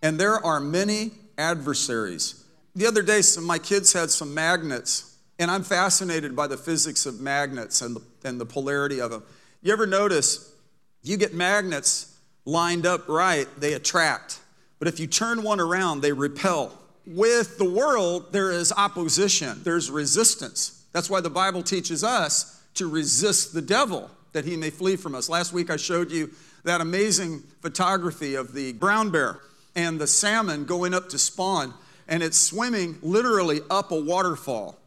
and 0.00 0.18
there 0.18 0.44
are 0.44 0.60
many 0.60 1.10
adversaries. 1.38 2.44
The 2.74 2.86
other 2.86 3.02
day, 3.02 3.22
some, 3.22 3.44
my 3.44 3.58
kids 3.58 3.92
had 3.92 4.10
some 4.10 4.32
magnets 4.34 5.12
and 5.38 5.50
I'm 5.50 5.64
fascinated 5.64 6.36
by 6.36 6.46
the 6.46 6.56
physics 6.56 7.04
of 7.04 7.20
magnets 7.20 7.82
and 7.82 7.96
the, 7.96 8.02
and 8.24 8.40
the 8.40 8.46
polarity 8.46 9.00
of 9.00 9.10
them. 9.10 9.24
You 9.60 9.72
ever 9.72 9.86
notice 9.86 10.54
you 11.02 11.16
get 11.16 11.34
magnets 11.34 12.16
lined 12.44 12.86
up 12.86 13.08
right, 13.08 13.48
they 13.58 13.72
attract. 13.72 14.40
But 14.78 14.88
if 14.88 15.00
you 15.00 15.06
turn 15.06 15.42
one 15.42 15.58
around, 15.60 16.00
they 16.00 16.12
repel. 16.12 16.78
with 17.04 17.58
the 17.58 17.68
world, 17.68 18.32
there 18.32 18.52
is 18.52 18.72
opposition, 18.72 19.60
there's 19.64 19.90
resistance. 19.90 20.84
That's 20.92 21.10
why 21.10 21.20
the 21.20 21.30
Bible 21.30 21.64
teaches 21.64 22.04
us 22.04 22.62
to 22.74 22.88
resist 22.88 23.52
the 23.52 23.62
devil 23.62 24.10
that 24.32 24.44
he 24.44 24.56
may 24.56 24.70
flee 24.70 24.94
from 24.94 25.14
us. 25.14 25.28
Last 25.28 25.52
week 25.52 25.70
I 25.70 25.76
showed 25.76 26.12
you 26.12 26.30
that 26.64 26.80
amazing 26.80 27.42
photography 27.60 28.36
of 28.36 28.54
the 28.54 28.74
brown 28.74 29.10
bear 29.10 29.40
and 29.74 30.00
the 30.00 30.06
salmon 30.06 30.64
going 30.64 30.94
up 30.94 31.08
to 31.10 31.18
spawn, 31.18 31.74
and 32.08 32.22
it's 32.22 32.38
swimming 32.38 32.98
literally 33.02 33.60
up 33.70 33.90
a 33.90 34.00
waterfall. 34.00 34.78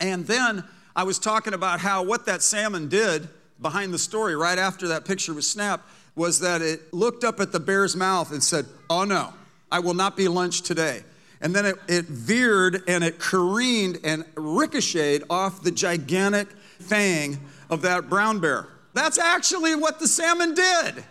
And 0.00 0.26
then 0.26 0.64
I 0.96 1.04
was 1.04 1.18
talking 1.18 1.54
about 1.54 1.80
how 1.80 2.02
what 2.02 2.26
that 2.26 2.42
salmon 2.42 2.88
did 2.88 3.28
behind 3.60 3.94
the 3.94 3.98
story, 3.98 4.36
right 4.36 4.58
after 4.58 4.88
that 4.88 5.04
picture 5.04 5.34
was 5.34 5.50
snapped, 5.50 5.88
was 6.14 6.40
that 6.40 6.62
it 6.62 6.92
looked 6.92 7.24
up 7.24 7.40
at 7.40 7.52
the 7.52 7.60
bear's 7.60 7.96
mouth 7.96 8.32
and 8.32 8.42
said, 8.42 8.66
Oh 8.88 9.04
no, 9.04 9.32
I 9.70 9.80
will 9.80 9.94
not 9.94 10.16
be 10.16 10.28
lunch 10.28 10.62
today. 10.62 11.02
And 11.40 11.54
then 11.54 11.66
it, 11.66 11.76
it 11.88 12.04
veered 12.06 12.82
and 12.86 13.02
it 13.02 13.18
careened 13.18 13.98
and 14.04 14.24
ricocheted 14.34 15.24
off 15.28 15.62
the 15.62 15.70
gigantic 15.70 16.48
fang 16.78 17.38
of 17.68 17.82
that 17.82 18.08
brown 18.08 18.40
bear. 18.40 18.68
That's 18.94 19.18
actually 19.18 19.74
what 19.74 19.98
the 19.98 20.06
salmon 20.06 20.54
did. 20.54 21.04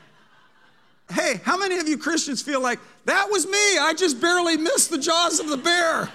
Hey, 1.12 1.42
how 1.44 1.58
many 1.58 1.78
of 1.78 1.88
you 1.88 1.98
Christians 1.98 2.42
feel 2.42 2.62
like 2.62 2.80
that 3.06 3.28
was 3.30 3.46
me? 3.46 3.78
I 3.78 3.94
just 3.96 4.22
barely 4.22 4.58
missed 4.58 4.90
the 4.90 4.98
jaws 4.98 5.40
of 5.40 5.50
the 5.50 5.58
bear. 5.58 6.10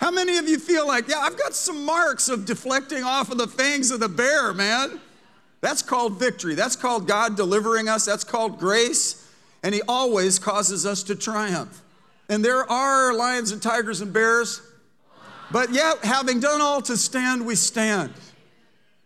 How 0.00 0.10
many 0.10 0.38
of 0.38 0.48
you 0.48 0.58
feel 0.58 0.86
like, 0.86 1.08
yeah, 1.08 1.18
I've 1.18 1.38
got 1.38 1.54
some 1.54 1.84
marks 1.84 2.28
of 2.28 2.46
deflecting 2.46 3.04
off 3.04 3.30
of 3.30 3.36
the 3.36 3.46
fangs 3.46 3.90
of 3.90 4.00
the 4.00 4.08
bear, 4.08 4.54
man? 4.54 4.98
That's 5.60 5.82
called 5.82 6.18
victory. 6.18 6.54
That's 6.54 6.76
called 6.76 7.06
God 7.06 7.36
delivering 7.36 7.88
us. 7.88 8.06
That's 8.06 8.24
called 8.24 8.58
grace. 8.58 9.28
And 9.62 9.74
He 9.74 9.82
always 9.86 10.38
causes 10.38 10.86
us 10.86 11.02
to 11.04 11.14
triumph. 11.14 11.82
And 12.30 12.42
there 12.44 12.70
are 12.70 13.12
lions 13.12 13.52
and 13.52 13.60
tigers 13.60 14.00
and 14.00 14.12
bears, 14.12 14.62
but 15.52 15.72
yet, 15.72 15.98
having 16.04 16.38
done 16.38 16.60
all 16.60 16.80
to 16.82 16.96
stand, 16.96 17.44
we 17.44 17.56
stand. 17.56 18.12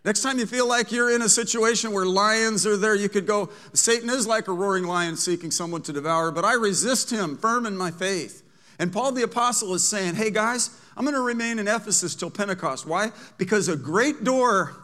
Next 0.04 0.20
time 0.20 0.38
you 0.38 0.44
feel 0.44 0.68
like 0.68 0.92
you're 0.92 1.14
in 1.14 1.22
a 1.22 1.28
situation 1.30 1.92
where 1.92 2.04
lions 2.04 2.66
are 2.66 2.76
there, 2.76 2.94
you 2.94 3.08
could 3.08 3.26
go, 3.26 3.48
Satan 3.72 4.10
is 4.10 4.26
like 4.26 4.48
a 4.48 4.52
roaring 4.52 4.84
lion 4.84 5.16
seeking 5.16 5.50
someone 5.50 5.80
to 5.82 5.94
devour, 5.94 6.30
but 6.30 6.44
I 6.44 6.54
resist 6.54 7.10
him, 7.10 7.38
firm 7.38 7.64
in 7.64 7.74
my 7.74 7.90
faith. 7.90 8.42
And 8.78 8.92
Paul 8.92 9.12
the 9.12 9.22
Apostle 9.22 9.72
is 9.72 9.86
saying, 9.88 10.16
hey 10.16 10.30
guys, 10.30 10.78
I'm 10.96 11.04
going 11.04 11.14
to 11.14 11.22
remain 11.22 11.58
in 11.58 11.68
Ephesus 11.68 12.14
till 12.14 12.30
Pentecost. 12.30 12.86
Why? 12.86 13.12
Because 13.38 13.68
a 13.68 13.76
great 13.76 14.24
door 14.24 14.76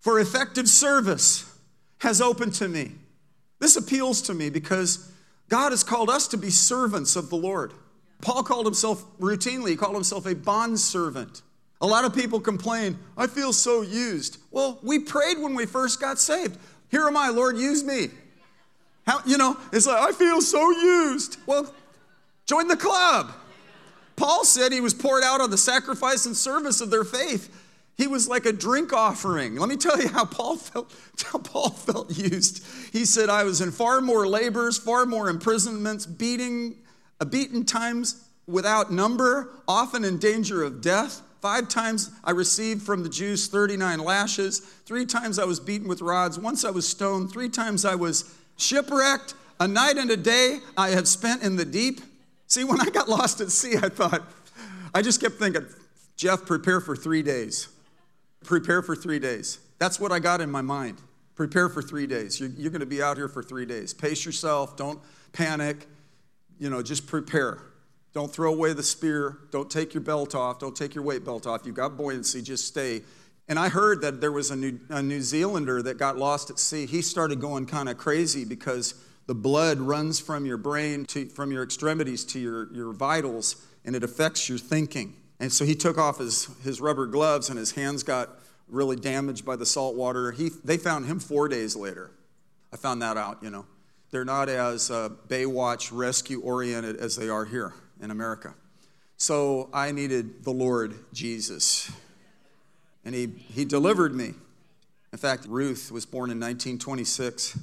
for 0.00 0.18
effective 0.18 0.68
service 0.68 1.50
has 1.98 2.20
opened 2.20 2.54
to 2.54 2.68
me. 2.68 2.92
This 3.60 3.76
appeals 3.76 4.22
to 4.22 4.34
me 4.34 4.50
because 4.50 5.10
God 5.48 5.70
has 5.70 5.84
called 5.84 6.10
us 6.10 6.26
to 6.28 6.36
be 6.36 6.50
servants 6.50 7.14
of 7.14 7.30
the 7.30 7.36
Lord. 7.36 7.72
Paul 8.20 8.42
called 8.42 8.66
himself 8.66 9.04
routinely, 9.18 9.70
he 9.70 9.76
called 9.76 9.94
himself 9.94 10.26
a 10.26 10.34
bond 10.34 10.80
servant. 10.80 11.42
A 11.84 11.86
lot 11.86 12.06
of 12.06 12.14
people 12.14 12.40
complain, 12.40 12.98
I 13.14 13.26
feel 13.26 13.52
so 13.52 13.82
used. 13.82 14.38
Well, 14.50 14.78
we 14.82 14.98
prayed 14.98 15.38
when 15.38 15.54
we 15.54 15.66
first 15.66 16.00
got 16.00 16.18
saved. 16.18 16.56
Here 16.90 17.06
am 17.06 17.14
I, 17.14 17.28
Lord, 17.28 17.58
use 17.58 17.84
me. 17.84 18.08
How, 19.06 19.20
you 19.26 19.36
know, 19.36 19.58
it's 19.70 19.86
like, 19.86 20.00
I 20.00 20.12
feel 20.12 20.40
so 20.40 20.70
used. 20.70 21.36
Well, 21.44 21.70
join 22.46 22.68
the 22.68 22.76
club. 22.78 23.32
Paul 24.16 24.46
said 24.46 24.72
he 24.72 24.80
was 24.80 24.94
poured 24.94 25.24
out 25.24 25.42
on 25.42 25.50
the 25.50 25.58
sacrifice 25.58 26.24
and 26.24 26.34
service 26.34 26.80
of 26.80 26.88
their 26.88 27.04
faith. 27.04 27.54
He 27.98 28.06
was 28.06 28.26
like 28.26 28.46
a 28.46 28.52
drink 28.52 28.94
offering. 28.94 29.56
Let 29.56 29.68
me 29.68 29.76
tell 29.76 30.00
you 30.00 30.08
how 30.08 30.24
Paul 30.24 30.56
felt, 30.56 30.90
how 31.22 31.38
Paul 31.40 31.68
felt 31.68 32.16
used. 32.16 32.64
He 32.94 33.04
said, 33.04 33.28
I 33.28 33.44
was 33.44 33.60
in 33.60 33.70
far 33.70 34.00
more 34.00 34.26
labors, 34.26 34.78
far 34.78 35.04
more 35.04 35.28
imprisonments, 35.28 36.06
beating, 36.06 36.76
a 37.20 37.26
beaten 37.26 37.66
times 37.66 38.26
without 38.46 38.90
number, 38.90 39.50
often 39.68 40.02
in 40.02 40.16
danger 40.16 40.62
of 40.62 40.80
death. 40.80 41.20
Five 41.44 41.68
times 41.68 42.10
I 42.24 42.30
received 42.30 42.80
from 42.80 43.02
the 43.02 43.08
Jews 43.10 43.48
39 43.48 43.98
lashes. 43.98 44.60
Three 44.60 45.04
times 45.04 45.38
I 45.38 45.44
was 45.44 45.60
beaten 45.60 45.86
with 45.86 46.00
rods. 46.00 46.38
Once 46.38 46.64
I 46.64 46.70
was 46.70 46.88
stoned. 46.88 47.30
Three 47.30 47.50
times 47.50 47.84
I 47.84 47.96
was 47.96 48.34
shipwrecked. 48.56 49.34
A 49.60 49.68
night 49.68 49.98
and 49.98 50.10
a 50.10 50.16
day 50.16 50.60
I 50.74 50.88
have 50.88 51.06
spent 51.06 51.42
in 51.42 51.56
the 51.56 51.66
deep. 51.66 52.00
See, 52.46 52.64
when 52.64 52.80
I 52.80 52.86
got 52.86 53.10
lost 53.10 53.42
at 53.42 53.50
sea, 53.50 53.76
I 53.76 53.90
thought, 53.90 54.22
I 54.94 55.02
just 55.02 55.20
kept 55.20 55.34
thinking, 55.34 55.66
Jeff, 56.16 56.46
prepare 56.46 56.80
for 56.80 56.96
three 56.96 57.22
days. 57.22 57.68
Prepare 58.44 58.80
for 58.80 58.96
three 58.96 59.18
days. 59.18 59.58
That's 59.78 60.00
what 60.00 60.12
I 60.12 60.20
got 60.20 60.40
in 60.40 60.50
my 60.50 60.62
mind. 60.62 60.96
Prepare 61.34 61.68
for 61.68 61.82
three 61.82 62.06
days. 62.06 62.40
You're, 62.40 62.48
you're 62.56 62.70
going 62.70 62.80
to 62.80 62.86
be 62.86 63.02
out 63.02 63.18
here 63.18 63.28
for 63.28 63.42
three 63.42 63.66
days. 63.66 63.92
Pace 63.92 64.24
yourself. 64.24 64.78
Don't 64.78 64.98
panic. 65.34 65.88
You 66.58 66.70
know, 66.70 66.82
just 66.82 67.06
prepare. 67.06 67.60
Don't 68.14 68.32
throw 68.32 68.52
away 68.52 68.72
the 68.72 68.82
spear. 68.82 69.38
Don't 69.50 69.68
take 69.68 69.92
your 69.92 70.00
belt 70.00 70.36
off. 70.36 70.60
Don't 70.60 70.76
take 70.76 70.94
your 70.94 71.02
weight 71.02 71.24
belt 71.24 71.48
off. 71.48 71.62
You've 71.66 71.74
got 71.74 71.96
buoyancy. 71.96 72.40
Just 72.42 72.66
stay. 72.66 73.02
And 73.48 73.58
I 73.58 73.68
heard 73.68 74.00
that 74.02 74.20
there 74.20 74.30
was 74.30 74.52
a 74.52 74.56
New, 74.56 74.78
a 74.88 75.02
New 75.02 75.20
Zealander 75.20 75.82
that 75.82 75.98
got 75.98 76.16
lost 76.16 76.48
at 76.48 76.60
sea. 76.60 76.86
He 76.86 77.02
started 77.02 77.40
going 77.40 77.66
kind 77.66 77.88
of 77.88 77.98
crazy 77.98 78.44
because 78.44 78.94
the 79.26 79.34
blood 79.34 79.80
runs 79.80 80.20
from 80.20 80.46
your 80.46 80.56
brain, 80.56 81.04
to, 81.06 81.26
from 81.26 81.50
your 81.50 81.64
extremities 81.64 82.24
to 82.26 82.38
your, 82.38 82.72
your 82.72 82.92
vitals, 82.92 83.56
and 83.84 83.96
it 83.96 84.04
affects 84.04 84.48
your 84.48 84.58
thinking. 84.58 85.16
And 85.40 85.52
so 85.52 85.64
he 85.64 85.74
took 85.74 85.98
off 85.98 86.18
his, 86.18 86.48
his 86.62 86.80
rubber 86.80 87.06
gloves, 87.06 87.50
and 87.50 87.58
his 87.58 87.72
hands 87.72 88.04
got 88.04 88.30
really 88.68 88.96
damaged 88.96 89.44
by 89.44 89.56
the 89.56 89.66
salt 89.66 89.96
water. 89.96 90.30
He, 90.30 90.50
they 90.62 90.78
found 90.78 91.06
him 91.06 91.18
four 91.18 91.48
days 91.48 91.74
later. 91.74 92.12
I 92.72 92.76
found 92.76 93.02
that 93.02 93.16
out, 93.16 93.42
you 93.42 93.50
know. 93.50 93.66
They're 94.10 94.24
not 94.24 94.48
as 94.48 94.90
uh, 94.90 95.08
Baywatch 95.26 95.90
rescue 95.92 96.40
oriented 96.40 96.96
as 96.96 97.16
they 97.16 97.28
are 97.28 97.44
here 97.44 97.74
in 98.04 98.10
America. 98.10 98.54
So 99.16 99.70
I 99.72 99.90
needed 99.90 100.44
the 100.44 100.52
Lord 100.52 100.94
Jesus. 101.12 101.90
And 103.04 103.14
he, 103.14 103.26
he 103.26 103.64
delivered 103.64 104.14
me. 104.14 104.34
In 105.12 105.18
fact, 105.18 105.46
Ruth 105.46 105.90
was 105.90 106.06
born 106.06 106.30
in 106.30 106.38
1926. 106.38 107.58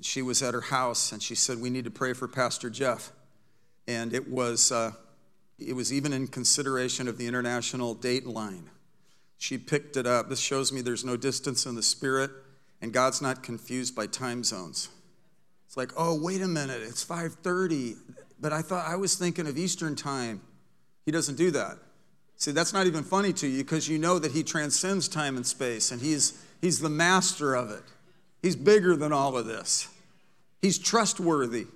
She 0.00 0.22
was 0.22 0.42
at 0.42 0.54
her 0.54 0.60
house 0.60 1.12
and 1.12 1.22
she 1.22 1.34
said, 1.34 1.60
We 1.60 1.70
need 1.70 1.84
to 1.84 1.90
pray 1.90 2.12
for 2.12 2.28
Pastor 2.28 2.70
Jeff. 2.70 3.12
And 3.86 4.14
it 4.14 4.30
was, 4.30 4.70
uh, 4.72 4.92
it 5.58 5.74
was 5.74 5.92
even 5.92 6.12
in 6.12 6.28
consideration 6.28 7.08
of 7.08 7.18
the 7.18 7.26
international 7.26 7.94
date 7.94 8.26
line. 8.26 8.70
She 9.38 9.58
picked 9.58 9.96
it 9.96 10.06
up. 10.06 10.28
This 10.28 10.40
shows 10.40 10.72
me 10.72 10.80
there's 10.80 11.04
no 11.04 11.16
distance 11.16 11.66
in 11.66 11.74
the 11.74 11.82
spirit 11.82 12.30
and 12.80 12.92
God's 12.92 13.22
not 13.22 13.42
confused 13.42 13.96
by 13.96 14.06
time 14.06 14.44
zones. 14.44 14.90
It's 15.66 15.76
like, 15.76 15.92
oh, 15.96 16.20
wait 16.20 16.42
a 16.42 16.46
minute, 16.46 16.82
it's 16.82 17.02
5:30. 17.02 17.96
But 18.40 18.52
I 18.52 18.62
thought 18.62 18.86
I 18.86 18.96
was 18.96 19.14
thinking 19.16 19.46
of 19.46 19.56
Eastern 19.56 19.96
time. 19.96 20.40
He 21.06 21.12
doesn't 21.12 21.36
do 21.36 21.50
that. 21.52 21.78
See, 22.36 22.50
that's 22.50 22.72
not 22.72 22.86
even 22.86 23.04
funny 23.04 23.32
to 23.34 23.46
you 23.46 23.62
because 23.62 23.88
you 23.88 23.98
know 23.98 24.18
that 24.18 24.32
he 24.32 24.42
transcends 24.42 25.08
time 25.08 25.36
and 25.36 25.46
space 25.46 25.90
and 25.92 26.00
he's, 26.00 26.44
he's 26.60 26.80
the 26.80 26.90
master 26.90 27.54
of 27.54 27.70
it. 27.70 27.82
He's 28.42 28.56
bigger 28.56 28.96
than 28.96 29.12
all 29.12 29.36
of 29.38 29.46
this. 29.46 29.88
He's 30.60 30.78
trustworthy. 30.78 31.66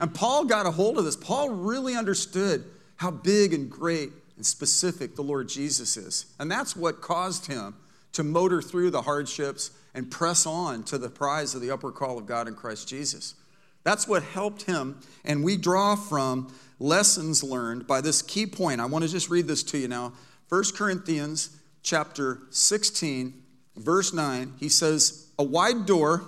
And 0.00 0.14
Paul 0.14 0.46
got 0.46 0.66
a 0.66 0.70
hold 0.70 0.98
of 0.98 1.04
this. 1.04 1.16
Paul 1.16 1.50
really 1.50 1.94
understood 1.94 2.64
how 2.96 3.10
big 3.10 3.54
and 3.54 3.70
great 3.70 4.10
and 4.36 4.44
specific 4.44 5.14
the 5.14 5.22
Lord 5.22 5.48
Jesus 5.48 5.96
is. 5.96 6.26
And 6.38 6.50
that's 6.50 6.74
what 6.74 7.00
caused 7.00 7.46
him 7.46 7.74
to 8.12 8.24
motor 8.24 8.60
through 8.60 8.90
the 8.90 9.02
hardships 9.02 9.70
and 9.94 10.10
press 10.10 10.46
on 10.46 10.82
to 10.84 10.98
the 10.98 11.08
prize 11.08 11.54
of 11.54 11.60
the 11.60 11.70
upper 11.70 11.92
call 11.92 12.18
of 12.18 12.26
God 12.26 12.48
in 12.48 12.54
Christ 12.54 12.88
Jesus. 12.88 13.34
That's 13.82 14.06
what 14.06 14.22
helped 14.22 14.62
him. 14.62 15.00
And 15.24 15.44
we 15.44 15.56
draw 15.56 15.96
from 15.96 16.52
lessons 16.78 17.42
learned 17.42 17.86
by 17.86 18.00
this 18.00 18.22
key 18.22 18.46
point. 18.46 18.80
I 18.80 18.86
want 18.86 19.04
to 19.04 19.10
just 19.10 19.30
read 19.30 19.46
this 19.46 19.62
to 19.64 19.78
you 19.78 19.88
now. 19.88 20.12
1 20.48 20.64
Corinthians 20.74 21.56
chapter 21.82 22.40
16, 22.50 23.34
verse 23.76 24.12
9. 24.12 24.54
He 24.58 24.68
says, 24.68 25.28
A 25.38 25.44
wide 25.44 25.86
door 25.86 26.24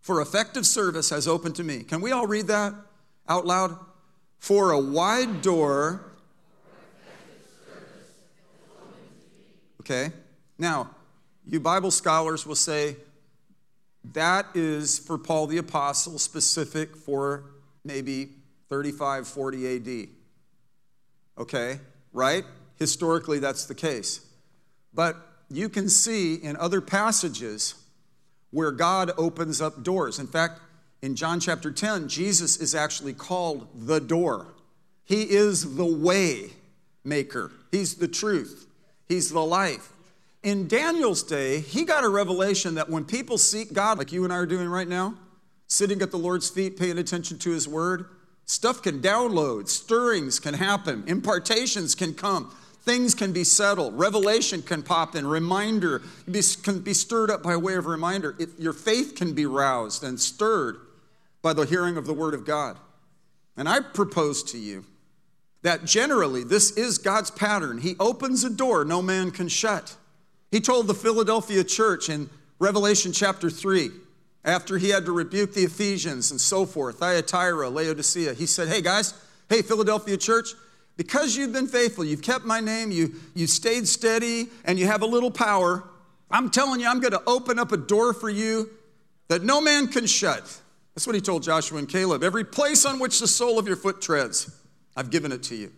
for 0.00 0.20
effective 0.20 0.66
service 0.66 1.10
has 1.10 1.26
opened 1.26 1.56
to 1.56 1.64
me. 1.64 1.82
Can 1.82 2.00
we 2.00 2.12
all 2.12 2.26
read 2.26 2.46
that 2.48 2.74
out 3.28 3.46
loud? 3.46 3.76
For 4.38 4.72
a 4.72 4.78
wide 4.78 5.40
door. 5.40 6.12
Okay. 9.80 10.12
Now, 10.58 10.90
you 11.46 11.60
Bible 11.60 11.90
scholars 11.90 12.46
will 12.46 12.54
say 12.54 12.96
that 14.12 14.46
is 14.54 14.98
for 14.98 15.16
Paul 15.16 15.46
the 15.46 15.58
Apostle 15.58 16.18
specific 16.18 16.96
for 16.96 17.44
maybe 17.84 18.28
35, 18.68 19.26
40 19.26 19.76
AD. 19.76 20.08
Okay, 21.38 21.80
right? 22.12 22.44
Historically, 22.76 23.38
that's 23.38 23.66
the 23.66 23.74
case. 23.74 24.20
But 24.92 25.16
you 25.50 25.68
can 25.68 25.88
see 25.88 26.34
in 26.34 26.56
other 26.56 26.80
passages 26.80 27.74
where 28.50 28.70
God 28.70 29.10
opens 29.16 29.60
up 29.60 29.82
doors. 29.82 30.18
In 30.18 30.26
fact, 30.26 30.60
in 31.02 31.16
John 31.16 31.40
chapter 31.40 31.70
10, 31.70 32.08
Jesus 32.08 32.56
is 32.58 32.74
actually 32.74 33.14
called 33.14 33.68
the 33.86 34.00
door. 34.00 34.54
He 35.04 35.22
is 35.22 35.76
the 35.76 35.84
way 35.84 36.50
maker, 37.04 37.52
He's 37.70 37.96
the 37.96 38.08
truth, 38.08 38.66
He's 39.08 39.30
the 39.30 39.44
life 39.44 39.93
in 40.44 40.68
Daniel's 40.68 41.24
day, 41.24 41.60
he 41.60 41.84
got 41.84 42.04
a 42.04 42.08
revelation 42.08 42.76
that 42.76 42.88
when 42.88 43.04
people 43.04 43.38
seek 43.38 43.72
God, 43.72 43.98
like 43.98 44.12
you 44.12 44.22
and 44.22 44.32
I 44.32 44.36
are 44.36 44.46
doing 44.46 44.68
right 44.68 44.86
now, 44.86 45.14
sitting 45.66 46.00
at 46.02 46.12
the 46.12 46.18
Lord's 46.18 46.48
feet, 46.48 46.78
paying 46.78 46.98
attention 46.98 47.38
to 47.40 47.50
his 47.50 47.66
word, 47.66 48.06
Stuff 48.46 48.82
can 48.82 49.00
download, 49.00 49.68
stirrings 49.68 50.38
can 50.38 50.54
happen, 50.54 51.04
impartations 51.06 51.94
can 51.94 52.12
come, 52.12 52.54
things 52.82 53.14
can 53.14 53.32
be 53.32 53.42
settled, 53.42 53.98
revelation 53.98 54.60
can 54.60 54.82
pop 54.82 55.16
in, 55.16 55.26
reminder 55.26 56.02
can 56.62 56.80
be 56.80 56.94
stirred 56.94 57.30
up 57.30 57.42
by 57.42 57.56
way 57.56 57.74
of 57.74 57.86
reminder. 57.86 58.36
It, 58.38 58.50
your 58.58 58.74
faith 58.74 59.14
can 59.14 59.32
be 59.32 59.46
roused 59.46 60.04
and 60.04 60.20
stirred 60.20 60.76
by 61.40 61.54
the 61.54 61.64
hearing 61.64 61.96
of 61.96 62.06
the 62.06 62.12
Word 62.12 62.34
of 62.34 62.44
God. 62.44 62.78
And 63.56 63.68
I 63.68 63.80
propose 63.80 64.42
to 64.44 64.58
you 64.58 64.84
that 65.62 65.86
generally 65.86 66.44
this 66.44 66.72
is 66.72 66.98
God's 66.98 67.30
pattern. 67.30 67.78
He 67.78 67.96
opens 67.98 68.44
a 68.44 68.50
door 68.50 68.84
no 68.84 69.00
man 69.00 69.30
can 69.30 69.48
shut. 69.48 69.96
He 70.54 70.60
told 70.60 70.86
the 70.86 70.94
Philadelphia 70.94 71.64
church 71.64 72.08
in 72.08 72.30
Revelation 72.60 73.10
chapter 73.10 73.50
3, 73.50 73.90
after 74.44 74.78
he 74.78 74.90
had 74.90 75.04
to 75.06 75.10
rebuke 75.10 75.52
the 75.52 75.64
Ephesians 75.64 76.30
and 76.30 76.40
so 76.40 76.64
forth, 76.64 77.00
Thyatira, 77.00 77.68
Laodicea, 77.68 78.34
he 78.34 78.46
said, 78.46 78.68
Hey 78.68 78.80
guys, 78.80 79.14
hey, 79.48 79.62
Philadelphia 79.62 80.16
church, 80.16 80.50
because 80.96 81.36
you've 81.36 81.52
been 81.52 81.66
faithful, 81.66 82.04
you've 82.04 82.22
kept 82.22 82.44
my 82.44 82.60
name, 82.60 82.92
you, 82.92 83.16
you 83.34 83.48
stayed 83.48 83.88
steady, 83.88 84.46
and 84.64 84.78
you 84.78 84.86
have 84.86 85.02
a 85.02 85.06
little 85.06 85.32
power, 85.32 85.82
I'm 86.30 86.50
telling 86.50 86.78
you, 86.78 86.86
I'm 86.86 87.00
going 87.00 87.14
to 87.14 87.22
open 87.26 87.58
up 87.58 87.72
a 87.72 87.76
door 87.76 88.14
for 88.14 88.30
you 88.30 88.70
that 89.26 89.42
no 89.42 89.60
man 89.60 89.88
can 89.88 90.06
shut. 90.06 90.60
That's 90.94 91.04
what 91.04 91.16
he 91.16 91.20
told 91.20 91.42
Joshua 91.42 91.78
and 91.78 91.88
Caleb. 91.88 92.22
Every 92.22 92.44
place 92.44 92.86
on 92.86 93.00
which 93.00 93.18
the 93.18 93.26
sole 93.26 93.58
of 93.58 93.66
your 93.66 93.76
foot 93.76 94.00
treads, 94.00 94.56
I've 94.96 95.10
given 95.10 95.32
it 95.32 95.42
to 95.44 95.56
you. 95.56 95.72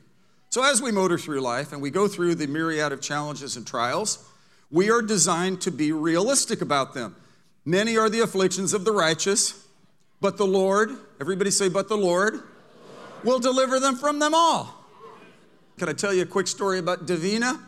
So 0.51 0.63
as 0.63 0.83
we 0.83 0.93
motor 0.93 1.17
through 1.17 1.41
life 1.41 1.73
and 1.73 1.81
we 1.81 1.89
go 1.89 2.07
through 2.09 2.35
the 2.35 2.47
myriad 2.47 2.93
of 2.93 3.01
challenges 3.01 3.57
and 3.57 3.67
trials, 3.67 4.23
we 4.71 4.91
are 4.91 5.03
designed 5.03 5.61
to 5.63 5.71
be 5.71 5.93
realistic 5.93 6.61
about 6.61 6.95
them. 6.95 7.17
Many 7.65 7.97
are 7.97 8.09
the 8.09 8.21
afflictions 8.21 8.73
of 8.73 8.85
the 8.85 8.93
righteous, 8.93 9.67
but 10.21 10.37
the 10.37 10.47
Lord, 10.47 10.91
everybody 11.21 11.51
say, 11.51 11.69
but 11.69 11.89
the 11.89 11.97
Lord, 11.97 12.41
will 13.25 13.39
deliver 13.39 13.81
them 13.81 13.97
from 13.97 14.19
them 14.19 14.35
all. 14.35 14.85
Can 15.79 15.89
I 15.89 15.93
tell 15.93 16.15
you 16.15 16.23
a 16.23 16.27
quick 16.27 16.47
story 16.47 16.79
about 16.79 17.07
Davina? 17.07 17.61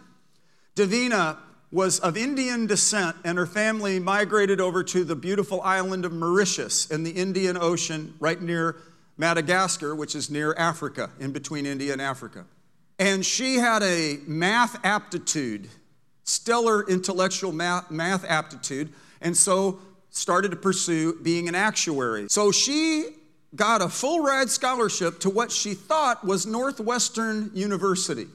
Davina 0.74 1.36
was 1.70 1.98
of 1.98 2.16
Indian 2.16 2.66
descent, 2.66 3.16
and 3.24 3.36
her 3.36 3.46
family 3.46 3.98
migrated 3.98 4.60
over 4.60 4.82
to 4.82 5.04
the 5.04 5.14
beautiful 5.14 5.60
island 5.62 6.04
of 6.04 6.12
Mauritius 6.12 6.90
in 6.90 7.02
the 7.02 7.10
Indian 7.10 7.58
Ocean, 7.58 8.14
right 8.20 8.40
near 8.40 8.76
Madagascar, 9.18 9.94
which 9.94 10.14
is 10.14 10.30
near 10.30 10.54
Africa, 10.54 11.10
in 11.20 11.32
between 11.32 11.66
India 11.66 11.92
and 11.92 12.00
Africa. 12.00 12.46
And 12.98 13.26
she 13.26 13.56
had 13.56 13.82
a 13.82 14.18
math 14.26 14.82
aptitude, 14.84 15.68
stellar 16.28 16.86
intellectual 16.88 17.52
math, 17.52 17.90
math 17.90 18.24
aptitude, 18.24 18.92
and 19.20 19.36
so 19.36 19.80
started 20.10 20.50
to 20.50 20.56
pursue 20.56 21.18
being 21.22 21.48
an 21.48 21.54
actuary. 21.54 22.28
So 22.28 22.52
she 22.52 23.06
got 23.54 23.80
a 23.80 23.88
full 23.88 24.22
ride 24.22 24.50
scholarship 24.50 25.20
to 25.20 25.30
what 25.30 25.50
she 25.50 25.74
thought 25.74 26.24
was 26.24 26.46
Northwestern 26.46 27.50
University. 27.54 28.26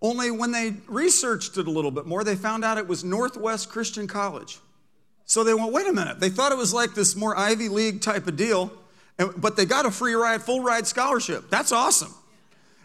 Only 0.00 0.32
when 0.32 0.50
they 0.50 0.74
researched 0.88 1.56
it 1.58 1.68
a 1.68 1.70
little 1.70 1.92
bit 1.92 2.06
more, 2.06 2.24
they 2.24 2.34
found 2.34 2.64
out 2.64 2.76
it 2.76 2.88
was 2.88 3.04
Northwest 3.04 3.68
Christian 3.68 4.08
College. 4.08 4.58
So 5.24 5.44
they 5.44 5.54
went, 5.54 5.72
wait 5.72 5.86
a 5.86 5.92
minute. 5.92 6.18
They 6.18 6.28
thought 6.28 6.50
it 6.50 6.58
was 6.58 6.74
like 6.74 6.94
this 6.94 7.14
more 7.14 7.36
Ivy 7.38 7.68
League 7.68 8.00
type 8.00 8.26
of 8.26 8.36
deal, 8.36 8.72
but 9.36 9.56
they 9.56 9.64
got 9.64 9.86
a 9.86 9.92
free 9.92 10.14
ride, 10.14 10.42
full 10.42 10.60
ride 10.60 10.88
scholarship. 10.88 11.50
That's 11.50 11.70
awesome. 11.70 12.12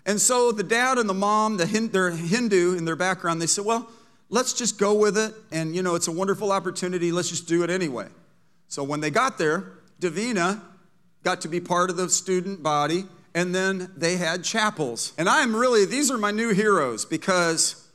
And 0.06 0.22
so 0.22 0.51
the 0.51 0.63
dad 0.63 1.00
and 1.00 1.10
the 1.10 1.15
mom, 1.15 1.58
the 1.58 1.65
they're 1.91 2.12
Hindu 2.12 2.77
in 2.77 2.86
their 2.86 2.96
background, 2.96 3.41
they 3.41 3.48
said, 3.48 3.65
well, 3.65 3.89
let's 4.29 4.53
just 4.53 4.77
go 4.77 4.93
with 4.93 5.17
it. 5.17 5.34
And, 5.51 5.75
you 5.75 5.84
know, 5.84 5.96
it's 5.96 6.07
a 6.07 6.12
wonderful 6.12 6.51
opportunity. 6.51 7.12
Let's 7.12 7.29
just 7.29 7.48
do 7.48 7.63
it 7.63 7.69
anyway. 7.69 8.07
So 8.67 8.84
when 8.84 9.00
they 9.00 9.10
got 9.10 9.38
there, 9.38 9.72
Davina 10.00 10.62
got 11.24 11.41
to 11.41 11.48
be 11.48 11.60
part 11.60 11.89
of 11.89 11.98
the 11.98 12.10
student 12.10 12.62
body, 12.62 13.05
and 13.34 13.53
then 13.53 13.91
they 13.96 14.17
had 14.17 14.43
chapels. 14.43 15.13
And 15.17 15.27
I'm 15.27 15.55
really, 15.55 15.86
these 15.86 16.12
are 16.12 16.17
my 16.17 16.31
new 16.31 16.53
heroes 16.53 17.05
because 17.05 17.88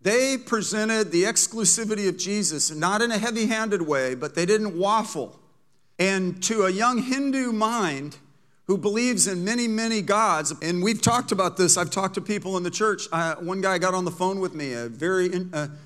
they 0.00 0.36
presented 0.36 1.10
the 1.10 1.24
exclusivity 1.24 2.08
of 2.08 2.16
Jesus, 2.16 2.70
not 2.70 3.02
in 3.02 3.10
a 3.10 3.18
heavy 3.18 3.46
handed 3.46 3.82
way, 3.82 4.14
but 4.14 4.34
they 4.34 4.46
didn't 4.46 4.78
waffle. 4.78 5.38
And 5.98 6.40
to 6.44 6.62
a 6.62 6.70
young 6.70 7.02
Hindu 7.02 7.52
mind, 7.52 8.18
who 8.68 8.76
believes 8.76 9.26
in 9.26 9.42
many, 9.44 9.66
many 9.66 10.02
gods. 10.02 10.52
And 10.60 10.82
we've 10.82 11.00
talked 11.00 11.32
about 11.32 11.56
this. 11.56 11.78
I've 11.78 11.90
talked 11.90 12.14
to 12.14 12.20
people 12.20 12.58
in 12.58 12.62
the 12.62 12.70
church. 12.70 13.08
Uh, 13.10 13.34
one 13.36 13.62
guy 13.62 13.78
got 13.78 13.94
on 13.94 14.04
the 14.04 14.10
phone 14.10 14.40
with 14.40 14.54
me, 14.54 14.74
a 14.74 14.88
very 14.88 15.30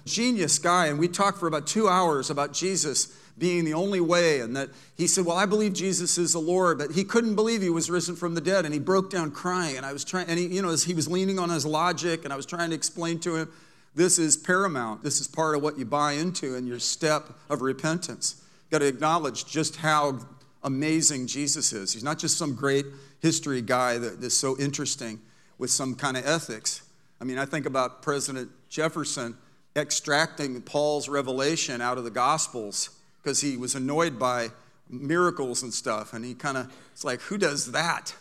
genius 0.04 0.58
guy, 0.58 0.88
and 0.88 0.98
we 0.98 1.06
talked 1.06 1.38
for 1.38 1.46
about 1.46 1.66
two 1.66 1.88
hours 1.88 2.28
about 2.28 2.52
Jesus 2.52 3.16
being 3.38 3.64
the 3.64 3.74
only 3.74 4.00
way. 4.00 4.40
And 4.40 4.56
that 4.56 4.68
he 4.96 5.06
said, 5.06 5.24
Well, 5.24 5.36
I 5.36 5.46
believe 5.46 5.72
Jesus 5.72 6.18
is 6.18 6.32
the 6.32 6.40
Lord, 6.40 6.78
but 6.78 6.90
he 6.90 7.04
couldn't 7.04 7.36
believe 7.36 7.62
he 7.62 7.70
was 7.70 7.88
risen 7.88 8.16
from 8.16 8.34
the 8.34 8.40
dead. 8.40 8.64
And 8.64 8.74
he 8.74 8.80
broke 8.80 9.10
down 9.10 9.30
crying. 9.30 9.76
And 9.76 9.86
I 9.86 9.92
was 9.92 10.04
trying, 10.04 10.26
and 10.26 10.36
he, 10.36 10.48
you 10.48 10.60
know, 10.60 10.70
as 10.70 10.82
he 10.82 10.92
was 10.92 11.08
leaning 11.08 11.38
on 11.38 11.50
his 11.50 11.64
logic, 11.64 12.24
and 12.24 12.32
I 12.32 12.36
was 12.36 12.46
trying 12.46 12.70
to 12.70 12.76
explain 12.76 13.20
to 13.20 13.36
him 13.36 13.48
this 13.94 14.18
is 14.18 14.36
paramount. 14.36 15.04
This 15.04 15.20
is 15.20 15.28
part 15.28 15.54
of 15.54 15.62
what 15.62 15.78
you 15.78 15.84
buy 15.84 16.12
into 16.12 16.56
in 16.56 16.66
your 16.66 16.80
step 16.80 17.28
of 17.48 17.62
repentance. 17.62 18.42
Got 18.70 18.78
to 18.78 18.86
acknowledge 18.86 19.46
just 19.46 19.76
how 19.76 20.18
amazing 20.64 21.26
Jesus 21.26 21.72
is. 21.72 21.92
He's 21.92 22.04
not 22.04 22.18
just 22.18 22.38
some 22.38 22.54
great 22.54 22.86
history 23.20 23.62
guy 23.62 23.98
that 23.98 24.22
is 24.22 24.36
so 24.36 24.58
interesting 24.58 25.20
with 25.58 25.70
some 25.70 25.94
kind 25.94 26.16
of 26.16 26.26
ethics. 26.26 26.82
I 27.20 27.24
mean, 27.24 27.38
I 27.38 27.44
think 27.44 27.66
about 27.66 28.02
President 28.02 28.50
Jefferson 28.68 29.36
extracting 29.76 30.60
Paul's 30.62 31.08
revelation 31.08 31.80
out 31.80 31.98
of 31.98 32.04
the 32.04 32.10
Gospels 32.10 32.90
because 33.22 33.40
he 33.40 33.56
was 33.56 33.74
annoyed 33.74 34.18
by 34.18 34.48
miracles 34.88 35.62
and 35.62 35.72
stuff. 35.72 36.12
And 36.12 36.24
he 36.24 36.34
kind 36.34 36.56
of, 36.56 36.72
it's 36.92 37.04
like, 37.04 37.20
who 37.20 37.38
does 37.38 37.72
that? 37.72 38.14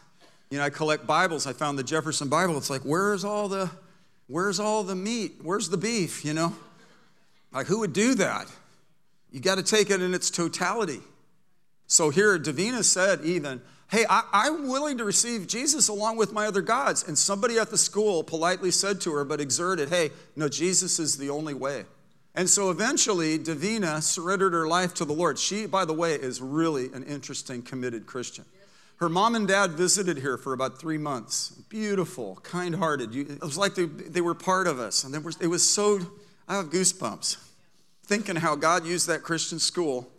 You 0.49 0.57
know, 0.57 0.65
I 0.65 0.69
collect 0.69 1.07
Bibles. 1.07 1.47
I 1.47 1.53
found 1.53 1.79
the 1.79 1.83
Jefferson 1.83 2.29
Bible. 2.29 2.57
It's 2.57 2.69
like, 2.69 2.81
where's 2.81 3.23
all 3.23 3.47
the, 3.47 3.69
where's 4.27 4.59
all 4.59 4.83
the 4.83 4.95
meat? 4.95 5.39
Where's 5.41 5.69
the 5.69 5.77
beef? 5.77 6.23
You 6.23 6.33
know, 6.33 6.55
like 7.51 7.67
who 7.67 7.79
would 7.79 7.93
do 7.93 8.15
that? 8.15 8.47
You 9.31 9.39
got 9.39 9.55
to 9.55 9.63
take 9.63 9.89
it 9.89 10.01
in 10.01 10.13
its 10.13 10.29
totality. 10.29 10.99
So 11.91 12.09
here, 12.09 12.39
Davina 12.39 12.85
said, 12.85 13.19
even, 13.25 13.61
hey, 13.89 14.05
I, 14.09 14.47
am 14.47 14.69
willing 14.69 14.97
to 14.99 15.03
receive 15.03 15.45
Jesus 15.45 15.89
along 15.89 16.15
with 16.15 16.31
my 16.31 16.47
other 16.47 16.61
gods. 16.61 17.05
And 17.05 17.17
somebody 17.17 17.59
at 17.59 17.69
the 17.69 17.77
school 17.77 18.23
politely 18.23 18.71
said 18.71 19.01
to 19.01 19.11
her, 19.11 19.25
but 19.25 19.41
exerted, 19.41 19.89
hey, 19.89 20.11
no, 20.37 20.47
Jesus 20.47 20.99
is 20.99 21.17
the 21.17 21.29
only 21.29 21.53
way. 21.53 21.83
And 22.33 22.49
so 22.49 22.71
eventually, 22.71 23.37
Davina 23.37 24.01
surrendered 24.01 24.53
her 24.53 24.69
life 24.69 24.93
to 24.95 25.05
the 25.05 25.11
Lord. 25.11 25.37
She, 25.37 25.65
by 25.65 25.83
the 25.83 25.91
way, 25.91 26.13
is 26.13 26.39
really 26.39 26.85
an 26.93 27.03
interesting, 27.03 27.61
committed 27.61 28.05
Christian. 28.05 28.45
Her 28.95 29.09
mom 29.09 29.35
and 29.35 29.45
dad 29.45 29.71
visited 29.71 30.17
here 30.17 30.37
for 30.37 30.53
about 30.53 30.79
three 30.79 30.97
months. 30.97 31.49
Beautiful, 31.67 32.37
kind 32.37 32.73
hearted. 32.73 33.13
It 33.13 33.41
was 33.41 33.57
like 33.57 33.75
they, 33.75 33.83
they 33.83 34.21
were 34.21 34.33
part 34.33 34.67
of 34.67 34.79
us. 34.79 35.03
And 35.03 35.13
it 35.13 35.47
was 35.47 35.69
so, 35.69 35.99
I 36.47 36.55
have 36.55 36.69
goosebumps 36.69 37.35
thinking 38.05 38.37
how 38.37 38.55
God 38.55 38.85
used 38.85 39.07
that 39.07 39.23
Christian 39.23 39.59
school 39.59 40.09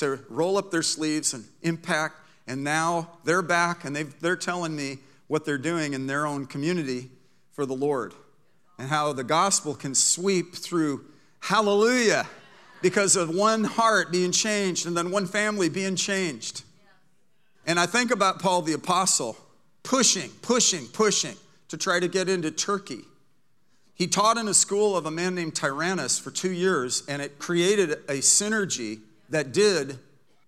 to 0.00 0.20
roll 0.28 0.58
up 0.58 0.70
their 0.70 0.82
sleeves 0.82 1.32
and 1.32 1.44
impact. 1.62 2.16
And 2.46 2.64
now 2.64 3.08
they're 3.24 3.42
back 3.42 3.84
and 3.84 3.94
they're 3.94 4.36
telling 4.36 4.74
me 4.74 4.98
what 5.28 5.44
they're 5.44 5.58
doing 5.58 5.94
in 5.94 6.06
their 6.06 6.26
own 6.26 6.46
community 6.46 7.10
for 7.52 7.64
the 7.64 7.74
Lord 7.74 8.12
and 8.78 8.88
how 8.88 9.12
the 9.12 9.24
gospel 9.24 9.74
can 9.74 9.94
sweep 9.94 10.56
through 10.56 11.04
hallelujah 11.40 12.26
because 12.82 13.14
of 13.14 13.34
one 13.34 13.64
heart 13.64 14.10
being 14.10 14.32
changed 14.32 14.86
and 14.86 14.96
then 14.96 15.10
one 15.10 15.26
family 15.26 15.68
being 15.68 15.96
changed. 15.96 16.64
And 17.66 17.78
I 17.78 17.86
think 17.86 18.10
about 18.10 18.40
Paul 18.40 18.62
the 18.62 18.72
Apostle 18.72 19.36
pushing, 19.82 20.30
pushing, 20.42 20.86
pushing 20.88 21.36
to 21.68 21.76
try 21.76 22.00
to 22.00 22.08
get 22.08 22.28
into 22.28 22.50
Turkey. 22.50 23.02
He 23.94 24.06
taught 24.06 24.38
in 24.38 24.48
a 24.48 24.54
school 24.54 24.96
of 24.96 25.04
a 25.04 25.10
man 25.10 25.34
named 25.34 25.54
Tyrannus 25.54 26.18
for 26.18 26.30
two 26.30 26.52
years, 26.52 27.02
and 27.06 27.20
it 27.20 27.38
created 27.38 27.92
a 28.08 28.20
synergy 28.20 29.00
that 29.30 29.52
did, 29.52 29.98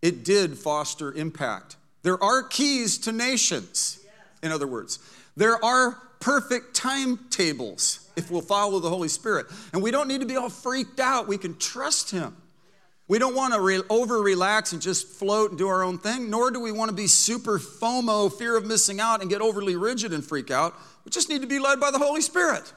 it 0.01 0.25
did 0.25 0.59
foster 0.59 1.13
impact. 1.13 1.77
There 2.03 2.23
are 2.23 2.43
keys 2.43 2.99
to 2.99 3.13
nations, 3.13 4.01
in 4.43 4.53
other 4.53 4.67
words. 4.67 4.99
There 5.37 5.63
are 5.65 5.99
perfect 6.21 6.75
timetables 6.75 8.09
if 8.17 8.31
we'll 8.31 8.43
follow 8.43 8.79
the 8.79 8.89
Holy 8.89 9.09
Spirit. 9.09 9.47
And 9.73 9.83
we 9.83 9.91
don't 9.91 10.09
need 10.09 10.21
to 10.21 10.27
be 10.27 10.37
all 10.37 10.51
freaked 10.51 11.01
out. 11.01 11.27
We 11.27 11.39
can 11.39 11.57
trust 11.57 12.11
Him. 12.11 12.37
We 13.09 13.19
don't 13.19 13.35
want 13.35 13.53
to 13.55 13.61
re- 13.61 13.83
over 13.91 14.21
relax 14.23 14.73
and 14.73 14.81
just 14.81 15.07
float 15.07 15.51
and 15.51 15.59
do 15.59 15.69
our 15.69 15.83
own 15.83 15.99
thing, 15.99 16.31
nor 16.31 16.51
do 16.51 16.61
we 16.61 16.73
want 16.73 16.91
to 16.91 16.95
be 16.95 17.07
super 17.07 17.59
FOMO, 17.59 18.33
fear 18.33 18.57
of 18.57 18.65
missing 18.65 19.01
out, 19.01 19.21
and 19.21 19.29
get 19.29 19.41
overly 19.41 19.77
rigid 19.77 20.13
and 20.13 20.25
freak 20.25 20.51
out. 20.51 20.75
We 21.05 21.11
just 21.11 21.29
need 21.29 21.43
to 21.43 21.49
be 21.49 21.59
led 21.59 21.81
by 21.81 21.91
the 21.91 21.99
Holy 21.99 22.23
Spirit. 22.23 22.73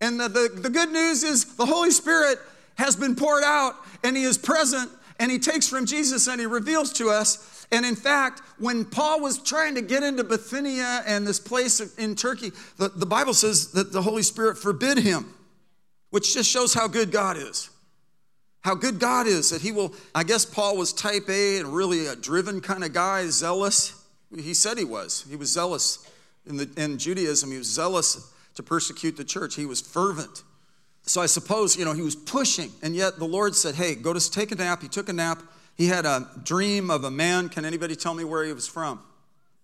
And 0.00 0.18
the, 0.18 0.28
the, 0.28 0.48
the 0.54 0.70
good 0.70 0.90
news 0.90 1.22
is 1.22 1.56
the 1.56 1.66
Holy 1.66 1.90
Spirit 1.90 2.38
has 2.76 2.96
been 2.96 3.14
poured 3.14 3.44
out 3.44 3.74
and 4.02 4.16
He 4.16 4.24
is 4.24 4.38
present 4.38 4.90
and 5.18 5.30
he 5.30 5.38
takes 5.38 5.68
from 5.68 5.86
Jesus 5.86 6.26
and 6.26 6.40
he 6.40 6.46
reveals 6.46 6.92
to 6.94 7.08
us. 7.08 7.66
And 7.70 7.86
in 7.86 7.96
fact, 7.96 8.42
when 8.58 8.84
Paul 8.84 9.20
was 9.20 9.38
trying 9.38 9.74
to 9.76 9.82
get 9.82 10.02
into 10.02 10.24
Bithynia 10.24 11.02
and 11.06 11.26
this 11.26 11.40
place 11.40 11.80
in 11.96 12.16
Turkey, 12.16 12.50
the, 12.76 12.88
the 12.88 13.06
Bible 13.06 13.34
says 13.34 13.72
that 13.72 13.92
the 13.92 14.02
Holy 14.02 14.22
Spirit 14.22 14.58
forbid 14.58 14.98
him, 14.98 15.32
which 16.10 16.34
just 16.34 16.50
shows 16.50 16.74
how 16.74 16.88
good 16.88 17.10
God 17.10 17.36
is. 17.36 17.70
How 18.62 18.74
good 18.74 18.98
God 18.98 19.26
is 19.26 19.50
that 19.50 19.60
he 19.60 19.72
will, 19.72 19.94
I 20.14 20.24
guess 20.24 20.44
Paul 20.44 20.76
was 20.76 20.92
type 20.92 21.28
A 21.28 21.58
and 21.58 21.74
really 21.74 22.06
a 22.06 22.16
driven 22.16 22.60
kind 22.60 22.82
of 22.82 22.92
guy, 22.92 23.26
zealous. 23.28 24.02
He 24.34 24.54
said 24.54 24.78
he 24.78 24.84
was. 24.84 25.26
He 25.28 25.36
was 25.36 25.52
zealous 25.52 26.10
in, 26.46 26.56
the, 26.56 26.70
in 26.76 26.98
Judaism. 26.98 27.50
He 27.50 27.58
was 27.58 27.70
zealous 27.70 28.32
to 28.54 28.62
persecute 28.62 29.16
the 29.16 29.24
church. 29.24 29.54
He 29.54 29.66
was 29.66 29.80
fervent. 29.80 30.42
So 31.06 31.20
I 31.20 31.26
suppose, 31.26 31.76
you 31.76 31.84
know, 31.84 31.92
he 31.92 32.02
was 32.02 32.16
pushing, 32.16 32.72
and 32.82 32.96
yet 32.96 33.18
the 33.18 33.26
Lord 33.26 33.54
said, 33.54 33.74
Hey, 33.74 33.94
go 33.94 34.12
to 34.12 34.30
take 34.30 34.52
a 34.52 34.54
nap. 34.54 34.82
He 34.82 34.88
took 34.88 35.08
a 35.08 35.12
nap. 35.12 35.42
He 35.76 35.86
had 35.86 36.06
a 36.06 36.28
dream 36.42 36.90
of 36.90 37.04
a 37.04 37.10
man. 37.10 37.48
Can 37.48 37.64
anybody 37.64 37.94
tell 37.94 38.14
me 38.14 38.24
where 38.24 38.44
he 38.44 38.52
was 38.52 38.66
from? 38.66 39.00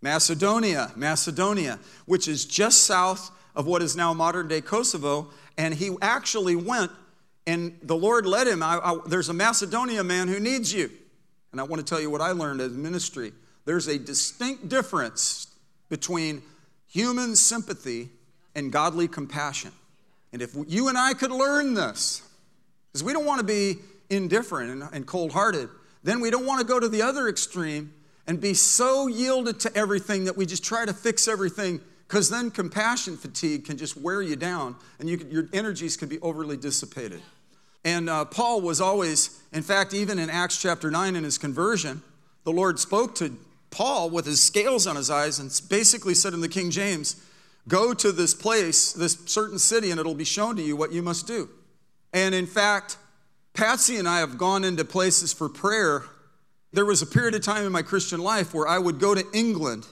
Macedonia, 0.02 0.92
Macedonia, 0.96 1.78
which 2.06 2.28
is 2.28 2.44
just 2.44 2.84
south 2.84 3.30
of 3.54 3.66
what 3.66 3.82
is 3.82 3.96
now 3.96 4.12
modern 4.12 4.48
day 4.48 4.60
Kosovo. 4.60 5.28
And 5.56 5.74
he 5.74 5.96
actually 6.02 6.56
went, 6.56 6.90
and 7.46 7.78
the 7.82 7.96
Lord 7.96 8.26
led 8.26 8.46
him. 8.46 8.62
I, 8.62 8.78
I, 8.82 8.98
there's 9.06 9.28
a 9.28 9.34
Macedonia 9.34 10.04
man 10.04 10.28
who 10.28 10.40
needs 10.40 10.72
you. 10.72 10.90
And 11.52 11.60
I 11.60 11.64
want 11.64 11.84
to 11.84 11.88
tell 11.88 12.00
you 12.00 12.10
what 12.10 12.20
I 12.20 12.32
learned 12.32 12.60
as 12.60 12.72
ministry. 12.72 13.32
There's 13.64 13.88
a 13.88 13.98
distinct 13.98 14.68
difference 14.68 15.48
between 15.88 16.42
human 16.86 17.36
sympathy 17.36 18.10
and 18.54 18.72
godly 18.72 19.08
compassion. 19.08 19.72
And 20.32 20.42
if 20.42 20.54
you 20.68 20.88
and 20.88 20.96
I 20.96 21.14
could 21.14 21.32
learn 21.32 21.74
this, 21.74 22.22
because 22.92 23.04
we 23.04 23.12
don't 23.12 23.26
want 23.26 23.40
to 23.40 23.46
be 23.46 23.76
indifferent 24.08 24.82
and, 24.92 25.06
cold 25.06 25.32
hearted, 25.32 25.68
then 26.02 26.20
we 26.20 26.30
don't 26.30 26.46
want 26.46 26.60
to 26.60 26.66
go 26.66 26.80
to 26.80 26.88
the 26.88 27.02
other 27.02 27.28
extreme 27.28 27.92
and 28.26 28.40
be 28.40 28.54
so 28.54 29.06
yielded 29.06 29.60
to 29.60 29.76
everything 29.76 30.24
that 30.24 30.36
we 30.36 30.46
just 30.46 30.64
try 30.64 30.84
to 30.84 30.92
fix 30.92 31.28
everything 31.28 31.80
because 32.06 32.28
then 32.28 32.50
compassion 32.50 33.16
fatigue 33.16 33.64
can 33.64 33.76
just 33.76 33.96
wear 33.96 34.20
you 34.20 34.34
down 34.36 34.76
and 34.98 35.08
you 35.08 35.24
your 35.30 35.48
energies 35.52 35.96
can 35.96 36.08
be 36.08 36.18
overly 36.20 36.56
dissipated. 36.56 37.20
And 37.84 38.10
uh, 38.10 38.24
Paul 38.26 38.60
was 38.60 38.80
always, 38.80 39.40
in 39.52 39.62
fact, 39.62 39.94
even 39.94 40.18
in 40.18 40.28
Acts 40.28 40.60
chapter 40.60 40.90
9 40.90 41.16
in 41.16 41.24
his 41.24 41.38
conversion, 41.38 42.02
the 42.44 42.52
Lord 42.52 42.78
spoke 42.78 43.14
to 43.16 43.36
Paul 43.70 44.10
with 44.10 44.26
his 44.26 44.42
scales 44.42 44.86
on 44.86 44.96
his 44.96 45.08
eyes 45.08 45.38
and 45.38 45.48
basically 45.70 46.14
said 46.14 46.34
in 46.34 46.40
the 46.40 46.48
King 46.48 46.70
James, 46.70 47.16
Go 47.70 47.94
to 47.94 48.10
this 48.10 48.34
place, 48.34 48.92
this 48.92 49.16
certain 49.26 49.60
city, 49.60 49.92
and 49.92 50.00
it'll 50.00 50.14
be 50.14 50.24
shown 50.24 50.56
to 50.56 50.62
you 50.62 50.74
what 50.74 50.90
you 50.92 51.02
must 51.02 51.28
do. 51.28 51.48
And 52.12 52.34
in 52.34 52.46
fact, 52.46 52.96
Patsy 53.54 53.96
and 53.96 54.08
I 54.08 54.18
have 54.18 54.36
gone 54.36 54.64
into 54.64 54.84
places 54.84 55.32
for 55.32 55.48
prayer. 55.48 56.02
There 56.72 56.84
was 56.84 57.00
a 57.00 57.06
period 57.06 57.36
of 57.36 57.42
time 57.42 57.64
in 57.64 57.70
my 57.70 57.82
Christian 57.82 58.20
life 58.20 58.52
where 58.52 58.66
I 58.66 58.78
would 58.78 58.98
go 58.98 59.14
to 59.14 59.24
England 59.32 59.86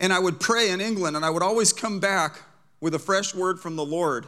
and 0.00 0.14
I 0.14 0.18
would 0.18 0.40
pray 0.40 0.70
in 0.70 0.80
England, 0.80 1.14
and 1.14 1.24
I 1.24 1.30
would 1.30 1.42
always 1.42 1.72
come 1.74 2.00
back 2.00 2.40
with 2.80 2.94
a 2.94 2.98
fresh 2.98 3.34
word 3.34 3.60
from 3.60 3.76
the 3.76 3.84
Lord. 3.84 4.26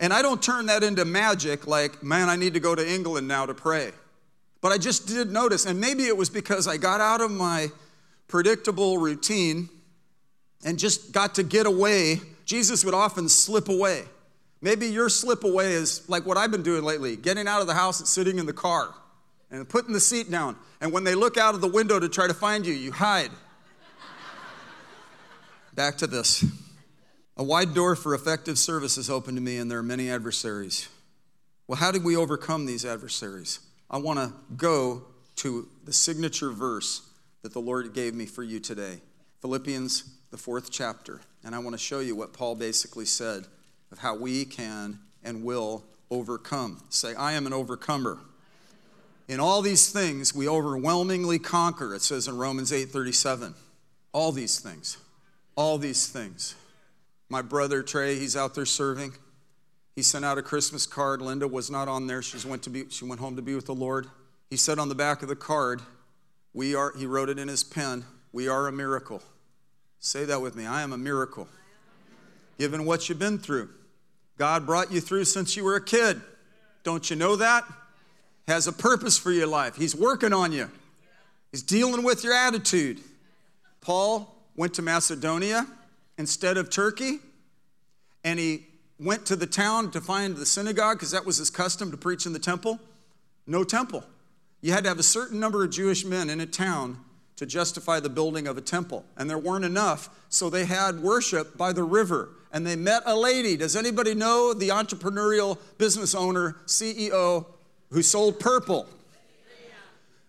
And 0.00 0.12
I 0.12 0.22
don't 0.22 0.42
turn 0.42 0.66
that 0.66 0.82
into 0.82 1.04
magic 1.04 1.66
like, 1.66 2.02
man, 2.02 2.30
I 2.30 2.36
need 2.36 2.54
to 2.54 2.60
go 2.60 2.74
to 2.74 2.86
England 2.86 3.28
now 3.28 3.46
to 3.46 3.54
pray. 3.54 3.92
But 4.62 4.72
I 4.72 4.78
just 4.78 5.06
did 5.06 5.30
notice, 5.30 5.66
and 5.66 5.78
maybe 5.78 6.04
it 6.04 6.16
was 6.16 6.30
because 6.30 6.66
I 6.66 6.78
got 6.78 7.00
out 7.00 7.20
of 7.20 7.30
my 7.30 7.68
predictable 8.28 8.98
routine 8.98 9.68
and 10.64 10.78
just 10.78 11.12
got 11.12 11.36
to 11.36 11.42
get 11.42 11.66
away. 11.66 12.20
Jesus 12.44 12.84
would 12.84 12.94
often 12.94 13.28
slip 13.28 13.68
away. 13.68 14.04
Maybe 14.60 14.86
your 14.86 15.08
slip 15.08 15.44
away 15.44 15.72
is 15.72 16.08
like 16.08 16.24
what 16.24 16.38
I've 16.38 16.50
been 16.50 16.62
doing 16.62 16.84
lately 16.84 17.16
getting 17.16 17.46
out 17.46 17.60
of 17.60 17.66
the 17.66 17.74
house 17.74 18.00
and 18.00 18.08
sitting 18.08 18.38
in 18.38 18.46
the 18.46 18.52
car 18.52 18.94
and 19.50 19.68
putting 19.68 19.92
the 19.92 20.00
seat 20.00 20.30
down. 20.30 20.56
And 20.80 20.90
when 20.92 21.04
they 21.04 21.14
look 21.14 21.36
out 21.36 21.54
of 21.54 21.60
the 21.60 21.68
window 21.68 22.00
to 22.00 22.08
try 22.08 22.26
to 22.26 22.34
find 22.34 22.66
you, 22.66 22.72
you 22.72 22.90
hide. 22.90 23.30
Back 25.74 25.98
to 25.98 26.06
this. 26.06 26.44
A 27.36 27.44
wide 27.44 27.74
door 27.74 27.94
for 27.96 28.14
effective 28.14 28.58
service 28.58 28.96
is 28.96 29.10
open 29.10 29.34
to 29.34 29.40
me, 29.40 29.58
and 29.58 29.70
there 29.70 29.78
are 29.78 29.82
many 29.82 30.08
adversaries. 30.08 30.88
Well, 31.66 31.76
how 31.76 31.90
did 31.90 32.04
we 32.04 32.16
overcome 32.16 32.66
these 32.66 32.84
adversaries? 32.84 33.60
I 33.90 33.98
want 33.98 34.18
to 34.18 34.32
go 34.56 35.04
to 35.36 35.68
the 35.84 35.92
signature 35.92 36.50
verse 36.50 37.02
that 37.42 37.52
the 37.52 37.60
Lord 37.60 37.92
gave 37.92 38.14
me 38.14 38.24
for 38.26 38.42
you 38.42 38.60
today 38.60 39.00
Philippians, 39.40 40.04
the 40.34 40.38
fourth 40.38 40.68
chapter. 40.68 41.20
And 41.44 41.54
I 41.54 41.60
want 41.60 41.74
to 41.74 41.78
show 41.78 42.00
you 42.00 42.16
what 42.16 42.32
Paul 42.32 42.56
basically 42.56 43.04
said 43.04 43.46
of 43.92 43.98
how 43.98 44.16
we 44.16 44.44
can 44.44 44.98
and 45.22 45.44
will 45.44 45.84
overcome. 46.10 46.82
Say, 46.88 47.14
I 47.14 47.34
am 47.34 47.46
an 47.46 47.52
overcomer. 47.52 48.18
In 49.28 49.38
all 49.38 49.62
these 49.62 49.92
things, 49.92 50.34
we 50.34 50.48
overwhelmingly 50.48 51.38
conquer, 51.38 51.94
it 51.94 52.02
says 52.02 52.26
in 52.26 52.36
Romans 52.36 52.72
8 52.72 52.86
37. 52.86 53.54
All 54.10 54.32
these 54.32 54.58
things. 54.58 54.98
All 55.54 55.78
these 55.78 56.08
things. 56.08 56.56
My 57.28 57.40
brother 57.40 57.84
Trey, 57.84 58.18
he's 58.18 58.36
out 58.36 58.56
there 58.56 58.66
serving. 58.66 59.12
He 59.94 60.02
sent 60.02 60.24
out 60.24 60.36
a 60.36 60.42
Christmas 60.42 60.84
card. 60.84 61.22
Linda 61.22 61.46
was 61.46 61.70
not 61.70 61.86
on 61.86 62.08
there. 62.08 62.22
She 62.22 62.44
went, 62.44 62.64
to 62.64 62.70
be, 62.70 62.90
she 62.90 63.04
went 63.04 63.20
home 63.20 63.36
to 63.36 63.42
be 63.42 63.54
with 63.54 63.66
the 63.66 63.72
Lord. 63.72 64.08
He 64.50 64.56
said 64.56 64.80
on 64.80 64.88
the 64.88 64.96
back 64.96 65.22
of 65.22 65.28
the 65.28 65.36
card, 65.36 65.80
we 66.52 66.74
are, 66.74 66.92
he 66.98 67.06
wrote 67.06 67.28
it 67.28 67.38
in 67.38 67.46
his 67.46 67.62
pen, 67.62 68.04
we 68.32 68.48
are 68.48 68.66
a 68.66 68.72
miracle. 68.72 69.22
Say 70.04 70.26
that 70.26 70.42
with 70.42 70.54
me. 70.54 70.66
I 70.66 70.82
am 70.82 70.92
a 70.92 70.98
miracle. 70.98 71.48
Given 72.58 72.84
what 72.84 73.08
you've 73.08 73.18
been 73.18 73.38
through, 73.38 73.70
God 74.36 74.66
brought 74.66 74.92
you 74.92 75.00
through 75.00 75.24
since 75.24 75.56
you 75.56 75.64
were 75.64 75.76
a 75.76 75.82
kid. 75.82 76.20
Don't 76.82 77.08
you 77.08 77.16
know 77.16 77.36
that? 77.36 77.64
Has 78.46 78.66
a 78.66 78.72
purpose 78.72 79.16
for 79.16 79.32
your 79.32 79.46
life. 79.46 79.76
He's 79.76 79.96
working 79.96 80.34
on 80.34 80.52
you. 80.52 80.70
He's 81.52 81.62
dealing 81.62 82.04
with 82.04 82.22
your 82.22 82.34
attitude. 82.34 83.00
Paul 83.80 84.36
went 84.56 84.74
to 84.74 84.82
Macedonia 84.82 85.66
instead 86.18 86.58
of 86.58 86.68
Turkey, 86.68 87.20
and 88.22 88.38
he 88.38 88.66
went 89.00 89.24
to 89.24 89.36
the 89.36 89.46
town 89.46 89.90
to 89.92 90.02
find 90.02 90.36
the 90.36 90.44
synagogue 90.44 90.98
because 90.98 91.12
that 91.12 91.24
was 91.24 91.38
his 91.38 91.48
custom 91.48 91.90
to 91.90 91.96
preach 91.96 92.26
in 92.26 92.34
the 92.34 92.38
temple. 92.38 92.78
No 93.46 93.64
temple. 93.64 94.04
You 94.60 94.72
had 94.72 94.84
to 94.84 94.90
have 94.90 94.98
a 94.98 95.02
certain 95.02 95.40
number 95.40 95.64
of 95.64 95.70
Jewish 95.70 96.04
men 96.04 96.28
in 96.28 96.40
a 96.40 96.46
town 96.46 96.98
to 97.36 97.46
justify 97.46 98.00
the 98.00 98.08
building 98.08 98.46
of 98.46 98.56
a 98.56 98.60
temple. 98.60 99.04
And 99.16 99.28
there 99.28 99.38
weren't 99.38 99.64
enough, 99.64 100.08
so 100.28 100.48
they 100.48 100.64
had 100.64 101.00
worship 101.00 101.56
by 101.56 101.72
the 101.72 101.82
river. 101.82 102.30
And 102.52 102.66
they 102.66 102.76
met 102.76 103.02
a 103.06 103.16
lady. 103.16 103.56
Does 103.56 103.74
anybody 103.74 104.14
know 104.14 104.54
the 104.54 104.68
entrepreneurial 104.68 105.58
business 105.78 106.14
owner, 106.14 106.56
CEO, 106.66 107.46
who 107.90 108.02
sold 108.02 108.38
purple? 108.38 108.86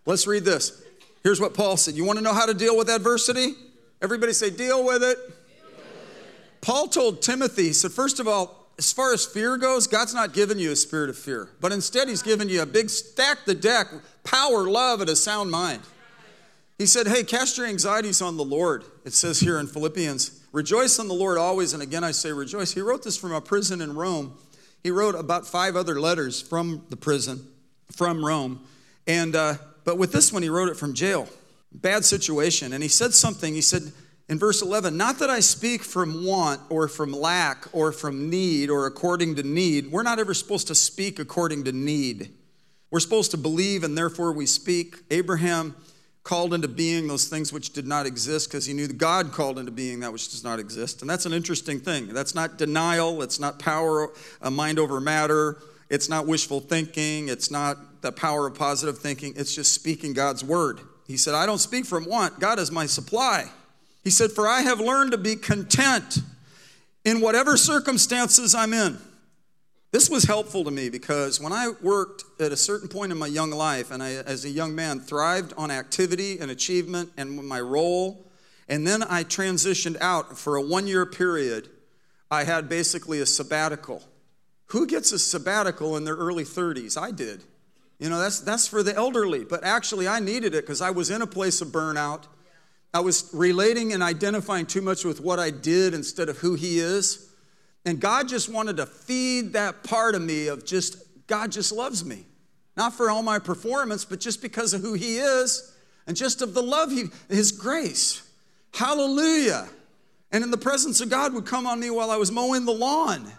Let's 0.06 0.26
read 0.28 0.44
this. 0.44 0.84
Here's 1.24 1.42
what 1.42 1.54
Paul 1.54 1.78
said. 1.78 1.96
You 1.96 2.06
want 2.06 2.18
to 2.18 2.24
know 2.24 2.34
how 2.34 2.46
to 2.46 2.54
deal 2.54 2.78
with 2.78 2.90
adversity? 2.90 3.54
Everybody 4.02 4.34
say, 4.34 4.50
deal 4.50 4.84
with 4.86 5.04
it. 5.04 5.18
Paul 6.62 6.88
told 6.88 7.22
Timothy, 7.22 7.64
he 7.64 7.74
said, 7.74 7.92
first 7.92 8.20
of 8.20 8.28
all, 8.28 8.66
as 8.78 8.92
far 8.92 9.14
as 9.14 9.26
fear 9.26 9.58
goes, 9.58 9.88
God's 9.88 10.14
not 10.14 10.34
given 10.34 10.60
you 10.60 10.72
a 10.72 10.76
spirit 10.76 11.10
of 11.10 11.18
fear, 11.18 11.50
but 11.62 11.72
instead, 11.72 12.10
He's 12.10 12.22
given 12.22 12.50
you 12.50 12.62
a 12.62 12.66
big 12.66 12.90
stack 12.90 13.46
the 13.46 13.56
deck, 13.56 13.88
power, 14.24 14.70
love, 14.70 15.00
and 15.02 15.10
a 15.10 15.16
sound 15.16 15.50
mind. 15.50 15.82
He 16.78 16.86
said, 16.86 17.08
Hey, 17.08 17.24
cast 17.24 17.58
your 17.58 17.68
anxieties 17.68 18.22
on 18.22 18.38
the 18.38 18.44
Lord. 18.44 18.84
It 19.06 19.14
says 19.14 19.40
here 19.40 19.60
in 19.60 19.68
Philippians, 19.68 20.46
rejoice 20.52 21.00
in 21.00 21.08
the 21.08 21.14
Lord 21.14 21.38
always. 21.38 21.74
And 21.74 21.82
again, 21.82 22.04
I 22.04 22.12
say 22.12 22.32
rejoice. 22.32 22.74
He 22.74 22.82
wrote 22.82 23.04
this 23.04 23.18
from 23.18 23.32
a 23.32 23.42
prison 23.42 23.82
in 23.82 23.96
Rome. 23.96 24.38
He 24.84 24.92
wrote 24.92 25.16
about 25.16 25.48
five 25.48 25.76
other 25.76 26.00
letters 26.00 26.42
from 26.42 26.86
the 26.90 26.98
prison, 26.98 27.48
from 27.92 28.24
Rome. 28.24 28.66
And, 29.08 29.36
uh, 29.36 29.56
but 29.84 29.98
with 29.98 30.12
this 30.12 30.34
one, 30.34 30.44
he 30.44 30.50
wrote 30.50 30.70
it 30.70 30.78
from 30.78 30.94
jail. 30.94 31.28
Bad 31.72 32.06
situation. 32.06 32.74
And 32.74 32.84
he 32.84 32.90
said 32.90 33.14
something. 33.14 33.54
He 33.54 33.62
said 33.62 33.92
in 34.28 34.38
verse 34.38 34.62
11, 34.62 34.98
Not 34.98 35.20
that 35.20 35.30
I 35.30 35.40
speak 35.40 35.84
from 35.84 36.26
want 36.26 36.62
or 36.70 36.88
from 36.88 37.12
lack 37.12 37.68
or 37.74 37.92
from 37.92 38.30
need 38.30 38.70
or 38.70 38.86
according 38.86 39.36
to 39.36 39.44
need. 39.44 39.92
We're 39.92 40.04
not 40.04 40.20
ever 40.20 40.34
supposed 40.34 40.68
to 40.68 40.76
speak 40.76 41.20
according 41.20 41.64
to 41.66 41.72
need. 41.72 42.34
We're 42.92 43.00
supposed 43.00 43.32
to 43.32 43.38
believe 43.38 43.84
and 43.84 43.98
therefore 43.98 44.34
we 44.34 44.46
speak. 44.46 44.98
Abraham 45.10 45.76
called 46.26 46.56
into 46.56 46.68
being 46.68 47.08
those 47.08 47.28
things 47.28 47.54
which 47.54 47.72
did 47.72 47.86
not 47.86 48.08
exist 48.08 48.50
because 48.50 48.66
he 48.66 48.74
knew 48.74 48.88
that 48.88 48.98
God 48.98 49.32
called 49.32 49.60
into 49.60 49.72
being 49.72 50.00
that 50.00 50.12
which 50.12 50.32
does 50.32 50.44
not 50.44 50.60
exist. 50.60 51.02
And 51.02 51.10
that's 51.10 51.28
an 51.28 51.34
interesting 51.34 51.80
thing. 51.80 52.08
That's 52.08 52.34
not 52.34 52.58
denial, 52.58 53.22
it's 53.22 53.40
not 53.40 53.60
power, 53.60 54.10
a 54.42 54.50
mind 54.50 54.80
over 54.80 55.00
matter, 55.00 55.60
it's 55.88 56.10
not 56.10 56.26
wishful 56.26 56.60
thinking, 56.60 57.30
it's 57.30 57.52
not 57.52 58.02
the 58.02 58.12
power 58.12 58.48
of 58.48 58.56
positive 58.56 58.98
thinking, 58.98 59.34
it's 59.38 59.54
just 59.54 59.72
speaking 59.72 60.14
God's 60.14 60.44
word. 60.44 60.80
He 61.06 61.16
said, 61.16 61.36
I 61.36 61.46
don't 61.46 61.60
speak 61.60 61.86
from 61.86 62.06
want, 62.06 62.40
God 62.40 62.58
is 62.58 62.72
my 62.72 62.88
supply. 62.88 63.52
He 64.04 64.10
said, 64.10 64.32
For 64.32 64.48
I 64.48 64.62
have 64.62 64.80
learned 64.80 65.12
to 65.12 65.20
be 65.20 65.36
content 65.36 66.18
in 67.04 67.22
whatever 67.22 67.56
circumstances 67.56 68.56
I'm 68.56 68.74
in. 68.74 68.98
This 69.96 70.10
was 70.10 70.26
helpful 70.26 70.66
to 70.66 70.72
me 70.72 70.90
because 70.90 71.40
when 71.40 71.54
I 71.54 71.70
worked 71.82 72.26
at 72.38 72.52
a 72.52 72.58
certain 72.58 72.90
point 72.90 73.14
in 73.14 73.18
my 73.18 73.28
young 73.28 73.50
life, 73.50 73.92
and 73.92 74.04
I, 74.04 74.16
as 74.16 74.44
a 74.44 74.50
young 74.50 74.76
man, 74.76 75.00
thrived 75.00 75.54
on 75.56 75.72
activity 75.72 76.38
and 76.38 76.52
achievement 76.52 77.14
and 77.16 77.42
my 77.48 77.62
role, 77.62 78.30
and 78.68 78.86
then 78.86 79.04
I 79.04 79.24
transitioned 79.24 79.96
out 80.02 80.38
for 80.38 80.58
a 80.58 80.62
one 80.62 80.86
year 80.86 81.06
period, 81.06 81.70
I 82.30 82.44
had 82.44 82.68
basically 82.68 83.22
a 83.22 83.26
sabbatical. 83.26 84.04
Who 84.66 84.86
gets 84.86 85.14
a 85.14 85.18
sabbatical 85.18 85.96
in 85.96 86.04
their 86.04 86.18
early 86.18 86.44
30s? 86.44 87.02
I 87.02 87.12
did. 87.12 87.46
You 87.98 88.10
know, 88.10 88.20
that's, 88.20 88.42
that's 88.42 88.68
for 88.68 88.84
the 88.84 88.94
elderly, 88.94 89.46
but 89.46 89.64
actually 89.64 90.10
I 90.10 90.20
needed 90.20 90.56
it 90.56 90.64
because 90.64 90.82
I 90.82 90.90
was 90.92 91.10
in 91.10 91.22
a 91.22 91.28
place 91.28 91.62
of 91.62 91.70
burnout. 91.70 92.24
I 92.94 93.00
was 93.00 93.30
relating 93.34 93.94
and 93.94 94.04
identifying 94.04 94.66
too 94.66 94.82
much 94.82 95.06
with 95.06 95.22
what 95.22 95.40
I 95.40 95.52
did 95.52 95.94
instead 95.94 96.28
of 96.28 96.40
who 96.40 96.56
He 96.56 96.80
is. 96.80 97.32
And 97.86 98.00
God 98.00 98.28
just 98.28 98.50
wanted 98.50 98.78
to 98.78 98.86
feed 98.86 99.54
that 99.54 99.84
part 99.84 100.16
of 100.16 100.22
me 100.22 100.48
of 100.48 100.66
just, 100.66 100.98
God 101.28 101.52
just 101.52 101.72
loves 101.72 102.04
me. 102.04 102.26
Not 102.76 102.94
for 102.94 103.10
all 103.10 103.22
my 103.22 103.40
performance, 103.40 104.04
but 104.04 104.20
just 104.20 104.42
because 104.42 104.74
of 104.74 104.82
who 104.82 104.94
He 104.94 105.18
is 105.18 105.74
and 106.08 106.18
just 106.18 106.42
of 106.42 106.54
the 106.54 106.64
love 106.64 106.92
He, 106.92 107.06
His 107.30 107.52
grace. 107.52 108.28
Hallelujah. 108.74 109.70
And 110.32 110.44
in 110.44 110.52
the 110.52 110.58
presence 110.58 111.00
of 111.00 111.10
God 111.10 111.34
would 111.34 111.46
come 111.46 111.68
on 111.68 111.80
me 111.80 111.90
while 111.90 112.12
I 112.12 112.18
was 112.18 112.32
mowing 112.32 112.66
the 112.66 112.74
lawn. 112.74 113.32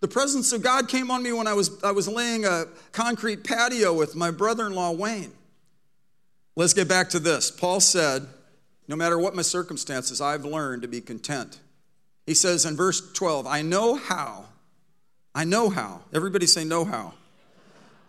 The 0.00 0.08
presence 0.08 0.52
of 0.52 0.62
God 0.62 0.88
came 0.88 1.10
on 1.10 1.22
me 1.22 1.32
when 1.32 1.46
I 1.46 1.52
was, 1.52 1.82
I 1.82 1.92
was 1.92 2.08
laying 2.08 2.44
a 2.44 2.64
concrete 2.92 3.44
patio 3.44 3.94
with 3.94 4.16
my 4.16 4.30
brother 4.30 4.66
in 4.66 4.74
law, 4.74 4.90
Wayne. 4.90 5.32
Let's 6.56 6.72
get 6.72 6.88
back 6.88 7.10
to 7.10 7.18
this. 7.18 7.50
Paul 7.50 7.80
said, 7.80 8.26
No 8.88 8.96
matter 8.96 9.18
what 9.18 9.34
my 9.34 9.42
circumstances, 9.42 10.20
I've 10.20 10.44
learned 10.44 10.82
to 10.82 10.88
be 10.88 11.00
content. 11.00 11.60
He 12.26 12.34
says 12.34 12.64
in 12.64 12.76
verse 12.76 13.12
12, 13.12 13.46
I 13.46 13.62
know 13.62 13.94
how. 13.96 14.46
I 15.34 15.44
know 15.44 15.68
how. 15.68 16.02
Everybody 16.12 16.46
say, 16.46 16.64
know 16.64 16.84
how. 16.84 17.14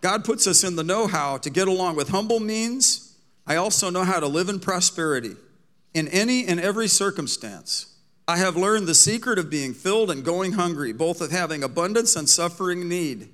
God 0.01 0.23
puts 0.23 0.45
us 0.47 0.63
in 0.63 0.75
the 0.75 0.83
know 0.83 1.07
how 1.07 1.37
to 1.39 1.49
get 1.49 1.67
along 1.67 1.95
with 1.95 2.09
humble 2.09 2.39
means. 2.39 3.17
I 3.47 3.55
also 3.55 3.89
know 3.89 4.03
how 4.03 4.19
to 4.19 4.27
live 4.27 4.49
in 4.49 4.59
prosperity 4.59 5.35
in 5.93 6.07
any 6.09 6.45
and 6.45 6.59
every 6.59 6.87
circumstance. 6.87 7.95
I 8.27 8.37
have 8.37 8.55
learned 8.55 8.87
the 8.87 8.95
secret 8.95 9.37
of 9.37 9.49
being 9.49 9.73
filled 9.73 10.09
and 10.09 10.23
going 10.23 10.53
hungry, 10.53 10.93
both 10.93 11.21
of 11.21 11.31
having 11.31 11.63
abundance 11.63 12.15
and 12.15 12.27
suffering 12.27 12.87
need. 12.89 13.29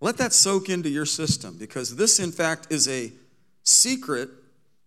Let 0.00 0.16
that 0.16 0.32
soak 0.32 0.68
into 0.68 0.88
your 0.88 1.06
system 1.06 1.56
because 1.58 1.96
this, 1.96 2.18
in 2.18 2.32
fact, 2.32 2.68
is 2.70 2.88
a 2.88 3.12
secret 3.62 4.30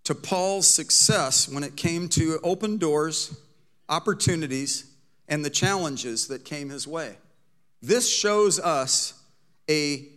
to 0.04 0.16
Paul's 0.16 0.68
success 0.68 1.48
when 1.48 1.64
it 1.64 1.76
came 1.76 2.10
to 2.10 2.40
open 2.44 2.78
doors, 2.78 3.40
opportunities, 3.88 4.93
and 5.28 5.44
the 5.44 5.50
challenges 5.50 6.28
that 6.28 6.46
came 6.46 6.70
his 6.70 6.88
way. 6.88 7.18
This 7.82 8.10
shows 8.10 8.60
us 8.60 9.22
a 9.70 10.08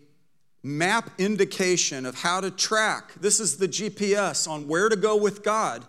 map 0.62 1.10
indication 1.18 2.06
of 2.06 2.16
how 2.16 2.40
to 2.40 2.50
track. 2.50 3.12
This 3.20 3.38
is 3.40 3.56
the 3.56 3.68
GPS 3.68 4.48
on 4.48 4.66
where 4.66 4.88
to 4.88 4.96
go 4.96 5.16
with 5.16 5.42
God 5.42 5.86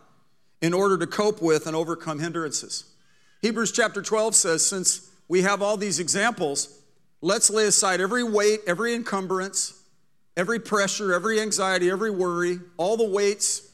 in 0.61 0.73
order 0.73 0.97
to 0.97 1.07
cope 1.07 1.41
with 1.41 1.67
and 1.67 1.75
overcome 1.75 2.19
hindrances. 2.19 2.85
Hebrews 3.41 3.71
chapter 3.71 4.01
12 4.01 4.35
says, 4.35 4.65
since 4.65 5.09
we 5.27 5.41
have 5.43 5.61
all 5.61 5.77
these 5.77 5.99
examples, 5.99 6.81
let's 7.21 7.49
lay 7.49 7.65
aside 7.65 8.01
every 8.01 8.23
weight, 8.23 8.61
every 8.65 8.93
encumbrance, 8.93 9.83
every 10.35 10.59
pressure, 10.59 11.13
every 11.13 11.39
anxiety, 11.39 11.89
every 11.89 12.11
worry, 12.11 12.59
all 12.77 12.97
the 12.97 13.07
weights. 13.07 13.71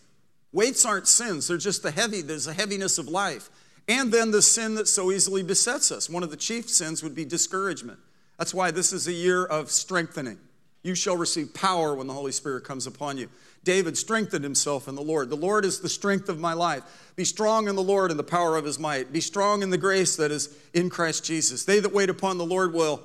Weights 0.52 0.86
aren't 0.86 1.08
sins, 1.08 1.48
they're 1.48 1.58
just 1.58 1.84
the 1.84 1.92
heavy, 1.92 2.22
there's 2.22 2.48
a 2.48 2.54
heaviness 2.54 2.98
of 2.98 3.08
life. 3.08 3.50
And 3.88 4.12
then 4.12 4.32
the 4.32 4.42
sin 4.42 4.76
that 4.76 4.88
so 4.88 5.12
easily 5.12 5.44
besets 5.44 5.92
us. 5.92 6.10
One 6.10 6.24
of 6.24 6.32
the 6.32 6.38
chief 6.38 6.70
sins 6.70 7.04
would 7.04 7.16
be 7.16 7.26
discouragement. 7.26 8.00
That's 8.38 8.54
why 8.54 8.72
this 8.72 8.94
is 8.94 9.08
a 9.08 9.14
year 9.14 9.46
of 9.46 9.70
strengthening. 9.70 10.40
You 10.84 10.96
shall 10.96 11.16
receive 11.16 11.54
power 11.54 11.96
when 11.96 12.08
the 12.08 12.14
Holy 12.14 12.32
Spirit 12.32 12.64
comes 12.64 12.88
upon 12.88 13.18
you. 13.18 13.30
David 13.64 13.98
strengthened 13.98 14.44
himself 14.44 14.90
in 14.90 14.96
the 14.96 15.02
Lord. 15.02 15.30
The 15.30 15.38
Lord 15.38 15.64
is 15.64 15.80
the 15.80 15.88
strength 15.88 16.28
of 16.28 16.40
my 16.40 16.52
life. 16.52 16.84
Be 17.16 17.24
strong 17.24 17.70
in 17.70 17.76
the 17.76 17.84
Lord 17.84 18.12
and 18.12 18.20
the 18.20 18.24
power 18.24 18.58
of 18.58 18.66
his 18.66 18.78
might. 18.78 19.14
Be 19.14 19.22
strong 19.22 19.64
in 19.64 19.70
the 19.70 19.78
grace 19.78 20.18
that 20.18 20.32
is 20.32 20.54
in 20.74 20.90
Christ 20.90 21.24
Jesus. 21.24 21.64
They 21.64 21.80
that 21.80 21.94
wait 21.94 22.10
upon 22.10 22.38
the 22.38 22.46
Lord 22.46 22.74
will 22.74 23.02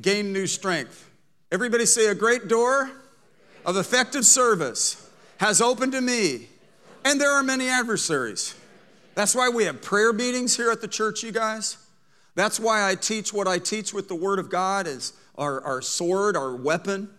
gain 0.00 0.32
new 0.32 0.46
strength. 0.46 1.10
Everybody 1.52 1.84
say, 1.84 2.06
A 2.06 2.14
great 2.14 2.48
door 2.48 2.90
of 3.66 3.76
effective 3.76 4.24
service 4.24 5.10
has 5.38 5.60
opened 5.60 5.92
to 5.92 6.00
me, 6.00 6.48
and 7.04 7.20
there 7.20 7.30
are 7.30 7.42
many 7.42 7.68
adversaries. 7.68 8.54
That's 9.18 9.34
why 9.34 9.48
we 9.48 9.64
have 9.64 9.82
prayer 9.82 10.12
meetings 10.12 10.56
here 10.56 10.70
at 10.70 10.80
the 10.80 10.86
church, 10.86 11.24
you 11.24 11.32
guys. 11.32 11.76
That's 12.36 12.60
why 12.60 12.88
I 12.88 12.94
teach 12.94 13.32
what 13.32 13.48
I 13.48 13.58
teach 13.58 13.92
with 13.92 14.06
the 14.06 14.14
Word 14.14 14.38
of 14.38 14.48
God 14.48 14.86
as 14.86 15.12
our, 15.36 15.60
our 15.62 15.82
sword, 15.82 16.36
our 16.36 16.54
weapon. 16.54 17.10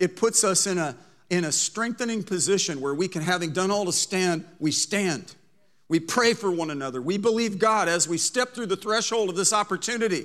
It 0.00 0.16
puts 0.16 0.44
us 0.44 0.66
in 0.66 0.78
a 0.78 0.96
in 1.28 1.44
a 1.44 1.52
strengthening 1.52 2.22
position 2.22 2.80
where 2.80 2.94
we 2.94 3.06
can, 3.06 3.20
having 3.20 3.52
done 3.52 3.70
all 3.70 3.84
to 3.84 3.92
stand, 3.92 4.46
we 4.60 4.72
stand. 4.72 5.34
We 5.90 6.00
pray 6.00 6.32
for 6.32 6.50
one 6.50 6.70
another. 6.70 7.02
We 7.02 7.18
believe 7.18 7.58
God 7.58 7.86
as 7.86 8.08
we 8.08 8.16
step 8.16 8.54
through 8.54 8.66
the 8.66 8.76
threshold 8.76 9.28
of 9.28 9.36
this 9.36 9.52
opportunity. 9.52 10.24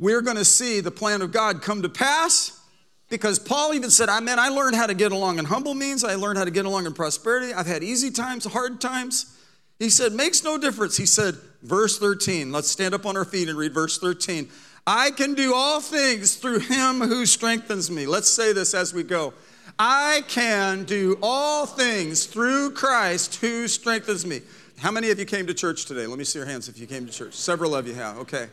We're 0.00 0.20
going 0.20 0.36
to 0.36 0.44
see 0.44 0.80
the 0.80 0.90
plan 0.90 1.22
of 1.22 1.30
God 1.30 1.62
come 1.62 1.82
to 1.82 1.88
pass 1.88 2.60
because 3.08 3.38
Paul 3.38 3.72
even 3.72 3.90
said, 3.90 4.08
I 4.08 4.18
mean, 4.18 4.40
I 4.40 4.48
learned 4.48 4.74
how 4.74 4.88
to 4.88 4.94
get 4.94 5.12
along 5.12 5.38
in 5.38 5.44
humble 5.44 5.74
means. 5.74 6.02
I 6.02 6.16
learned 6.16 6.38
how 6.38 6.44
to 6.44 6.50
get 6.50 6.66
along 6.66 6.86
in 6.86 6.92
prosperity. 6.92 7.54
I've 7.54 7.68
had 7.68 7.84
easy 7.84 8.10
times, 8.10 8.46
hard 8.46 8.80
times. 8.80 9.35
He 9.78 9.90
said, 9.90 10.12
makes 10.12 10.42
no 10.42 10.58
difference. 10.58 10.96
He 10.96 11.06
said, 11.06 11.36
verse 11.62 11.98
13, 11.98 12.50
let's 12.52 12.68
stand 12.68 12.94
up 12.94 13.04
on 13.04 13.16
our 13.16 13.24
feet 13.24 13.48
and 13.48 13.58
read 13.58 13.74
verse 13.74 13.98
13. 13.98 14.48
I 14.86 15.10
can 15.10 15.34
do 15.34 15.52
all 15.54 15.80
things 15.80 16.36
through 16.36 16.60
him 16.60 17.00
who 17.00 17.26
strengthens 17.26 17.90
me. 17.90 18.06
Let's 18.06 18.30
say 18.30 18.52
this 18.52 18.72
as 18.72 18.94
we 18.94 19.02
go. 19.02 19.34
I 19.78 20.22
can 20.28 20.84
do 20.84 21.18
all 21.22 21.66
things 21.66 22.24
through 22.24 22.70
Christ 22.70 23.36
who 23.36 23.68
strengthens 23.68 24.24
me. 24.24 24.40
How 24.78 24.90
many 24.90 25.10
of 25.10 25.18
you 25.18 25.24
came 25.24 25.46
to 25.48 25.54
church 25.54 25.86
today? 25.86 26.06
Let 26.06 26.18
me 26.18 26.24
see 26.24 26.38
your 26.38 26.46
hands 26.46 26.68
if 26.68 26.78
you 26.78 26.86
came 26.86 27.04
to 27.04 27.12
church. 27.12 27.34
Several 27.34 27.74
of 27.74 27.86
you 27.86 27.94
have. 27.94 28.18
Okay. 28.18 28.48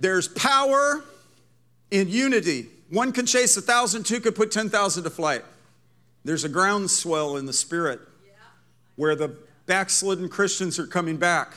There's 0.00 0.28
power 0.28 1.04
in 1.90 2.08
unity. 2.08 2.68
One 2.90 3.12
can 3.12 3.26
chase 3.26 3.56
a 3.56 3.62
thousand, 3.62 4.04
two 4.04 4.20
could 4.20 4.34
put 4.34 4.50
10,000 4.52 5.04
to 5.04 5.10
flight. 5.10 5.42
There's 6.24 6.44
a 6.44 6.48
groundswell 6.48 7.36
in 7.36 7.46
the 7.46 7.52
spirit 7.52 8.00
where 8.96 9.16
the 9.16 9.36
backslidden 9.66 10.28
Christians 10.28 10.78
are 10.78 10.86
coming 10.86 11.16
back. 11.16 11.54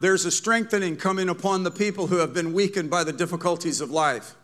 There's 0.00 0.24
a 0.24 0.30
strengthening 0.30 0.96
coming 0.96 1.28
upon 1.28 1.62
the 1.62 1.70
people 1.70 2.08
who 2.08 2.16
have 2.16 2.34
been 2.34 2.52
weakened 2.52 2.90
by 2.90 3.04
the 3.04 3.12
difficulties 3.12 3.80
of 3.80 3.90
life 3.90 4.34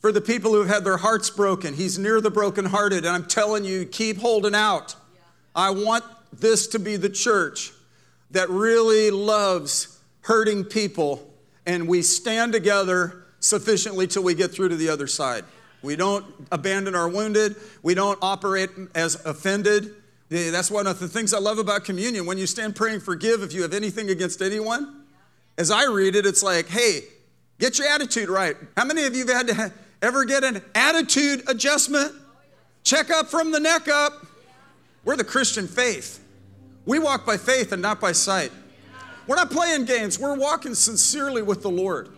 for 0.00 0.12
the 0.12 0.20
people 0.20 0.52
who 0.52 0.60
have 0.60 0.68
had 0.68 0.84
their 0.84 0.98
hearts 0.98 1.30
broken. 1.30 1.74
He's 1.74 1.98
near 1.98 2.20
the 2.20 2.30
brokenhearted. 2.30 2.98
And 2.98 3.08
I'm 3.08 3.24
telling 3.24 3.64
you, 3.64 3.84
keep 3.84 4.18
holding 4.18 4.54
out. 4.54 4.94
I 5.54 5.70
want 5.70 6.04
this 6.32 6.66
to 6.68 6.78
be 6.78 6.96
the 6.96 7.08
church 7.08 7.72
that 8.30 8.48
really 8.50 9.10
loves 9.10 9.98
hurting 10.20 10.64
people, 10.64 11.28
and 11.64 11.88
we 11.88 12.02
stand 12.02 12.52
together 12.52 13.24
sufficiently 13.40 14.06
till 14.06 14.22
we 14.22 14.34
get 14.34 14.52
through 14.52 14.68
to 14.68 14.76
the 14.76 14.88
other 14.88 15.06
side. 15.06 15.44
We 15.82 15.96
don't 15.96 16.24
abandon 16.50 16.94
our 16.94 17.08
wounded, 17.08 17.56
we 17.82 17.94
don't 17.94 18.18
operate 18.22 18.70
as 18.94 19.24
offended. 19.24 19.94
That's 20.28 20.70
one 20.70 20.86
of 20.86 20.98
the 20.98 21.08
things 21.08 21.32
I 21.32 21.38
love 21.38 21.58
about 21.58 21.84
communion. 21.84 22.26
When 22.26 22.38
you 22.38 22.46
stand 22.46 22.74
praying, 22.74 23.00
forgive 23.00 23.42
if 23.42 23.52
you 23.52 23.62
have 23.62 23.72
anything 23.72 24.10
against 24.10 24.42
anyone. 24.42 25.04
As 25.56 25.70
I 25.70 25.86
read 25.86 26.16
it, 26.16 26.26
it's 26.26 26.42
like, 26.42 26.66
hey, 26.66 27.02
get 27.58 27.78
your 27.78 27.88
attitude 27.88 28.28
right. 28.28 28.56
How 28.76 28.84
many 28.84 29.04
of 29.04 29.14
you 29.14 29.26
have 29.26 29.36
had 29.36 29.46
to 29.48 29.72
Ever 30.02 30.24
get 30.24 30.44
an 30.44 30.62
attitude 30.74 31.48
adjustment? 31.48 32.12
Check 32.84 33.10
up 33.10 33.28
from 33.28 33.50
the 33.50 33.60
neck 33.60 33.88
up. 33.88 34.26
We're 35.04 35.16
the 35.16 35.24
Christian 35.24 35.66
faith. 35.66 36.22
We 36.84 36.98
walk 36.98 37.26
by 37.26 37.36
faith 37.36 37.72
and 37.72 37.80
not 37.82 38.00
by 38.00 38.12
sight. 38.12 38.52
We're 39.26 39.36
not 39.36 39.50
playing 39.50 39.86
games, 39.86 40.20
we're 40.20 40.36
walking 40.36 40.74
sincerely 40.74 41.42
with 41.42 41.62
the 41.62 41.70
Lord. 41.70 42.10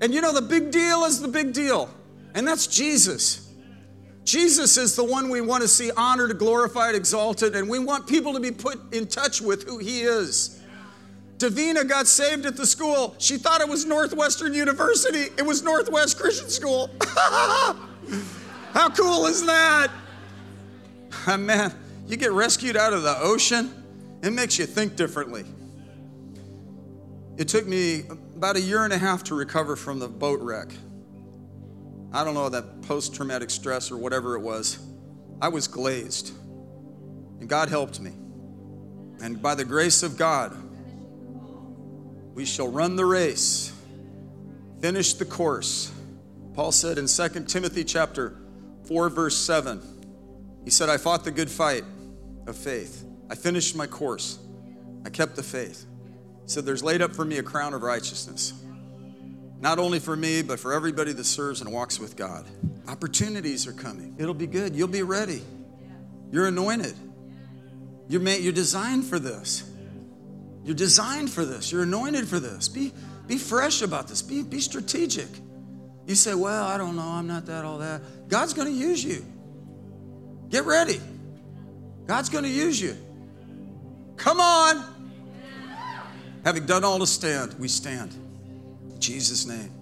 And 0.00 0.14
you 0.14 0.20
know, 0.20 0.32
the 0.32 0.42
big 0.42 0.70
deal 0.70 1.04
is 1.04 1.20
the 1.20 1.28
big 1.28 1.52
deal, 1.52 1.90
and 2.34 2.48
that's 2.48 2.66
Jesus. 2.66 3.45
Jesus 4.26 4.76
is 4.76 4.96
the 4.96 5.04
one 5.04 5.28
we 5.28 5.40
want 5.40 5.62
to 5.62 5.68
see 5.68 5.92
honored, 5.96 6.36
glorified, 6.36 6.96
exalted, 6.96 7.54
and 7.54 7.68
we 7.68 7.78
want 7.78 8.08
people 8.08 8.32
to 8.32 8.40
be 8.40 8.50
put 8.50 8.92
in 8.92 9.06
touch 9.06 9.40
with 9.40 9.62
who 9.62 9.78
he 9.78 10.00
is. 10.00 10.60
Davina 11.38 11.88
got 11.88 12.08
saved 12.08 12.44
at 12.44 12.56
the 12.56 12.66
school. 12.66 13.14
She 13.18 13.36
thought 13.36 13.60
it 13.60 13.68
was 13.68 13.84
Northwestern 13.84 14.52
University. 14.52 15.32
It 15.38 15.46
was 15.46 15.62
Northwest 15.62 16.18
Christian 16.18 16.48
School. 16.48 16.90
How 18.72 18.88
cool 18.96 19.26
is 19.26 19.46
that? 19.46 19.92
Man, 21.38 21.72
you 22.08 22.16
get 22.16 22.32
rescued 22.32 22.76
out 22.76 22.92
of 22.92 23.04
the 23.04 23.16
ocean, 23.20 23.84
it 24.24 24.32
makes 24.32 24.58
you 24.58 24.66
think 24.66 24.96
differently. 24.96 25.44
It 27.36 27.46
took 27.46 27.64
me 27.64 28.06
about 28.34 28.56
a 28.56 28.60
year 28.60 28.82
and 28.82 28.92
a 28.92 28.98
half 28.98 29.22
to 29.24 29.36
recover 29.36 29.76
from 29.76 30.00
the 30.00 30.08
boat 30.08 30.40
wreck. 30.40 30.72
I 32.16 32.24
don't 32.24 32.32
know, 32.32 32.48
that 32.48 32.80
post 32.80 33.14
traumatic 33.14 33.50
stress 33.50 33.90
or 33.90 33.98
whatever 33.98 34.36
it 34.36 34.40
was. 34.40 34.78
I 35.42 35.48
was 35.48 35.68
glazed. 35.68 36.32
And 37.40 37.46
God 37.46 37.68
helped 37.68 38.00
me. 38.00 38.12
And 39.20 39.42
by 39.42 39.54
the 39.54 39.66
grace 39.66 40.02
of 40.02 40.16
God, 40.16 40.56
we 42.34 42.46
shall 42.46 42.68
run 42.68 42.96
the 42.96 43.04
race, 43.04 43.70
finish 44.80 45.12
the 45.12 45.26
course. 45.26 45.92
Paul 46.54 46.72
said 46.72 46.96
in 46.96 47.06
2 47.06 47.48
Timothy 47.48 47.84
chapter 47.84 48.38
4 48.84 49.10
verse 49.10 49.36
7. 49.36 49.82
He 50.64 50.70
said, 50.70 50.88
"I 50.88 50.96
fought 50.96 51.22
the 51.22 51.30
good 51.30 51.50
fight 51.50 51.84
of 52.46 52.56
faith. 52.56 53.04
I 53.28 53.34
finished 53.34 53.76
my 53.76 53.86
course. 53.86 54.38
I 55.04 55.10
kept 55.10 55.36
the 55.36 55.42
faith." 55.42 55.84
He 56.44 56.48
said, 56.48 56.64
"There's 56.64 56.82
laid 56.82 57.02
up 57.02 57.14
for 57.14 57.26
me 57.26 57.36
a 57.36 57.42
crown 57.42 57.74
of 57.74 57.82
righteousness." 57.82 58.54
Not 59.60 59.78
only 59.78 59.98
for 59.98 60.16
me, 60.16 60.42
but 60.42 60.60
for 60.60 60.72
everybody 60.72 61.12
that 61.12 61.24
serves 61.24 61.60
and 61.60 61.72
walks 61.72 61.98
with 61.98 62.16
God. 62.16 62.46
Opportunities 62.88 63.66
are 63.66 63.72
coming. 63.72 64.14
It'll 64.18 64.34
be 64.34 64.46
good. 64.46 64.76
You'll 64.76 64.88
be 64.88 65.02
ready. 65.02 65.42
You're 66.30 66.48
anointed. 66.48 66.94
You're, 68.08 68.20
made, 68.20 68.42
you're 68.42 68.52
designed 68.52 69.04
for 69.04 69.18
this. 69.18 69.68
You're 70.64 70.74
designed 70.74 71.30
for 71.30 71.44
this. 71.44 71.72
You're 71.72 71.84
anointed 71.84 72.28
for 72.28 72.38
this. 72.38 72.68
Be, 72.68 72.92
be 73.26 73.38
fresh 73.38 73.82
about 73.82 74.08
this. 74.08 74.22
Be, 74.22 74.42
be 74.42 74.60
strategic. 74.60 75.28
You 76.06 76.14
say, 76.14 76.34
Well, 76.34 76.64
I 76.64 76.76
don't 76.76 76.96
know. 76.96 77.02
I'm 77.02 77.26
not 77.26 77.46
that, 77.46 77.64
all 77.64 77.78
that. 77.78 78.28
God's 78.28 78.52
going 78.52 78.68
to 78.68 78.74
use 78.74 79.02
you. 79.02 79.24
Get 80.50 80.64
ready. 80.64 81.00
God's 82.06 82.28
going 82.28 82.44
to 82.44 82.50
use 82.50 82.80
you. 82.80 82.96
Come 84.16 84.40
on. 84.40 84.84
Having 86.44 86.66
done 86.66 86.84
all 86.84 87.00
to 87.00 87.06
stand, 87.06 87.54
we 87.58 87.66
stand. 87.66 88.14
Jesus' 89.00 89.46
name. 89.46 89.75